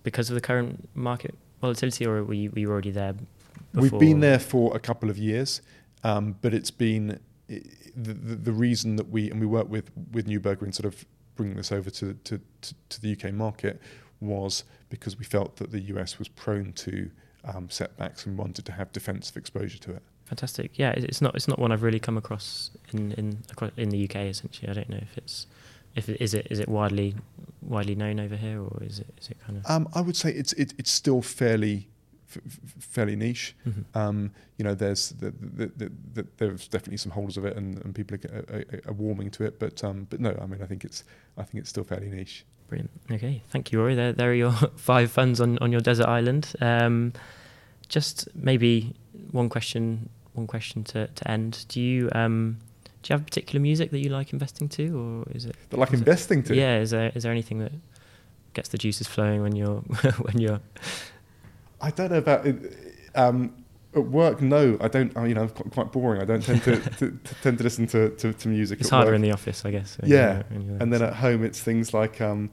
because 0.03 0.29
of 0.29 0.36
the 0.36 0.41
current 0.41 0.89
market 0.95 1.36
volatility, 1.62 2.05
or 2.05 2.24
were 2.24 2.33
you, 2.33 2.51
were 2.51 2.59
you 2.59 2.69
already 2.69 2.91
there? 2.91 3.13
Before? 3.13 3.81
We've 3.81 4.00
been 4.00 4.19
there 4.19 4.39
for 4.39 4.75
a 4.75 4.79
couple 4.79 5.09
of 5.09 5.17
years, 5.17 5.62
um, 6.03 6.36
but 6.41 6.53
it's 6.53 6.71
been 6.71 7.19
the, 7.49 8.13
the, 8.13 8.35
the 8.35 8.51
reason 8.51 8.95
that 8.95 9.09
we 9.09 9.29
and 9.29 9.39
we 9.39 9.45
work 9.45 9.69
with 9.69 9.91
with 10.11 10.27
Neuberger 10.27 10.63
in 10.63 10.71
sort 10.71 10.85
of 10.85 11.05
bringing 11.35 11.55
this 11.55 11.71
over 11.71 11.89
to, 11.89 12.13
to, 12.25 12.39
to, 12.61 12.75
to 12.89 13.01
the 13.01 13.13
UK 13.13 13.33
market 13.33 13.81
was 14.19 14.65
because 14.89 15.17
we 15.17 15.23
felt 15.23 15.55
that 15.55 15.71
the 15.71 15.79
US 15.93 16.19
was 16.19 16.27
prone 16.27 16.73
to 16.73 17.09
um, 17.45 17.69
setbacks 17.69 18.25
and 18.25 18.37
wanted 18.37 18.65
to 18.65 18.73
have 18.73 18.91
defensive 18.91 19.37
exposure 19.37 19.79
to 19.79 19.91
it. 19.91 20.03
Fantastic. 20.25 20.77
Yeah, 20.77 20.91
it's 20.91 21.21
not 21.21 21.35
it's 21.35 21.47
not 21.47 21.57
one 21.57 21.71
I've 21.71 21.81
really 21.81 21.99
come 21.99 22.17
across 22.17 22.71
in 22.93 23.13
in 23.13 23.39
in 23.77 23.89
the 23.89 24.03
UK. 24.03 24.15
Essentially, 24.17 24.69
I 24.69 24.73
don't 24.73 24.89
know 24.89 24.99
if 25.01 25.17
it's 25.17 25.47
if 25.95 26.07
it, 26.07 26.21
is 26.21 26.35
it 26.35 26.47
is 26.51 26.59
it 26.59 26.69
widely 26.69 27.15
widely 27.61 27.95
known 27.95 28.19
over 28.19 28.35
here, 28.35 28.61
or 28.61 28.83
is 28.83 28.99
it 28.99 29.07
is 29.19 29.29
it 29.29 29.37
kind 29.43 29.57
of? 29.57 29.65
Um, 29.65 29.89
I 29.95 30.01
would 30.01 30.15
say 30.15 30.31
it's 30.31 30.53
it, 30.53 30.75
it's 30.77 30.91
still 30.91 31.23
fairly 31.23 31.87
f- 32.36 32.59
fairly 32.79 33.15
niche. 33.15 33.55
Mm-hmm. 33.67 33.98
Um, 33.98 34.31
you 34.57 34.63
know, 34.65 34.75
there's 34.75 35.09
the, 35.09 35.31
the, 35.31 35.91
the, 36.13 36.27
there's 36.38 36.67
definitely 36.67 36.98
some 36.98 37.12
holders 37.12 37.38
of 37.38 37.45
it, 37.45 37.55
and, 37.57 37.83
and 37.83 37.95
people 37.95 38.17
are, 38.31 38.55
are, 38.55 38.65
are, 38.88 38.93
warming 38.93 39.29
to 39.31 39.43
it. 39.45 39.59
But 39.59 39.83
um, 39.83 40.07
but 40.09 40.19
no, 40.19 40.38
I 40.41 40.45
mean, 40.45 40.62
I 40.62 40.65
think 40.65 40.83
it's 40.86 41.03
I 41.38 41.43
think 41.43 41.62
it's 41.62 41.69
still 41.69 41.83
fairly 41.83 42.09
niche. 42.09 42.45
Brilliant. 42.67 42.91
Okay, 43.12 43.41
thank 43.50 43.71
you, 43.71 43.79
Rory. 43.79 43.95
There, 43.95 44.13
there 44.13 44.29
are 44.29 44.36
your 44.36 44.51
five 44.75 45.12
funds 45.12 45.41
on, 45.41 45.57
on 45.59 45.71
your 45.71 45.81
desert 45.81 46.07
island. 46.07 46.53
Um, 46.62 47.13
just 47.88 48.27
maybe 48.36 48.95
one 49.31 49.50
question, 49.50 50.09
one 50.33 50.45
question 50.45 50.83
to, 50.86 51.07
to 51.07 51.31
end. 51.31 51.65
Do 51.67 51.81
you 51.81 52.09
um, 52.13 52.59
do 53.01 53.12
you 53.12 53.17
have 53.17 53.25
particular 53.25 53.62
music 53.62 53.91
that 53.91 54.00
you 54.00 54.09
like 54.09 54.33
investing 54.33 54.69
to, 54.69 55.00
or 55.00 55.31
is 55.36 55.45
it 55.45 55.55
that 55.69 55.79
like 55.79 55.93
investing 55.93 56.39
it, 56.39 56.45
to? 56.48 56.55
Yeah, 56.55 56.79
is 56.79 56.91
there 56.91 57.12
is 57.15 57.24
there 57.24 57.31
anything 57.31 57.59
that 57.59 57.71
gets 58.53 58.69
the 58.69 58.77
juices 58.77 59.07
flowing 59.07 59.41
when 59.41 59.55
you're 59.55 59.79
when 60.19 60.39
you're? 60.39 60.59
I 61.81 61.91
don't 61.91 62.12
know 62.12 62.17
about 62.17 62.45
it. 62.45 62.75
Um, 63.15 63.53
at 63.95 64.05
work, 64.05 64.41
no, 64.41 64.77
I 64.81 64.88
don't. 64.88 65.15
You 65.27 65.33
know, 65.33 65.43
I'm 65.43 65.50
quite 65.71 65.91
boring. 65.91 66.21
I 66.21 66.25
don't 66.25 66.41
tend 66.43 66.63
to, 66.63 66.79
to, 66.79 67.12
to 67.12 67.36
tend 67.41 67.57
to 67.57 67.63
listen 67.63 67.88
to, 67.88 68.09
to, 68.09 68.33
to 68.33 68.48
music. 68.48 68.81
It's 68.81 68.89
harder 68.89 69.12
work. 69.12 69.15
in 69.15 69.21
the 69.21 69.31
office, 69.31 69.65
I 69.65 69.71
guess. 69.71 69.98
Yeah, 70.03 70.43
you're, 70.51 70.62
you're 70.62 70.77
and 70.77 70.93
then 70.93 71.01
at 71.01 71.15
home, 71.15 71.43
it's 71.43 71.59
things 71.59 71.93
like 71.93 72.21
um, 72.21 72.51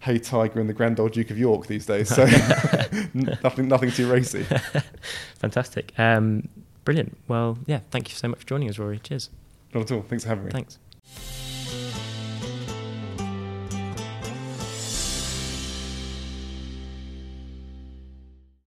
"Hey 0.00 0.18
Tiger" 0.18 0.60
and 0.60 0.68
the 0.68 0.72
Grand 0.72 0.98
Old 0.98 1.12
Duke 1.12 1.30
of 1.30 1.38
York 1.38 1.68
these 1.68 1.86
days. 1.86 2.08
So 2.08 2.24
nothing, 3.14 3.68
nothing 3.68 3.92
too 3.92 4.10
racy. 4.10 4.44
Fantastic, 5.36 5.92
um, 5.98 6.48
brilliant. 6.84 7.16
Well, 7.28 7.58
yeah, 7.66 7.80
thank 7.90 8.08
you 8.08 8.16
so 8.16 8.28
much 8.28 8.40
for 8.40 8.46
joining 8.46 8.68
us, 8.68 8.78
Rory. 8.78 8.98
Cheers. 8.98 9.30
Not 9.72 9.82
at 9.82 9.92
all. 9.92 10.02
Thanks 10.02 10.24
for 10.24 10.30
having 10.30 10.46
me. 10.46 10.50
Thanks. 10.50 10.78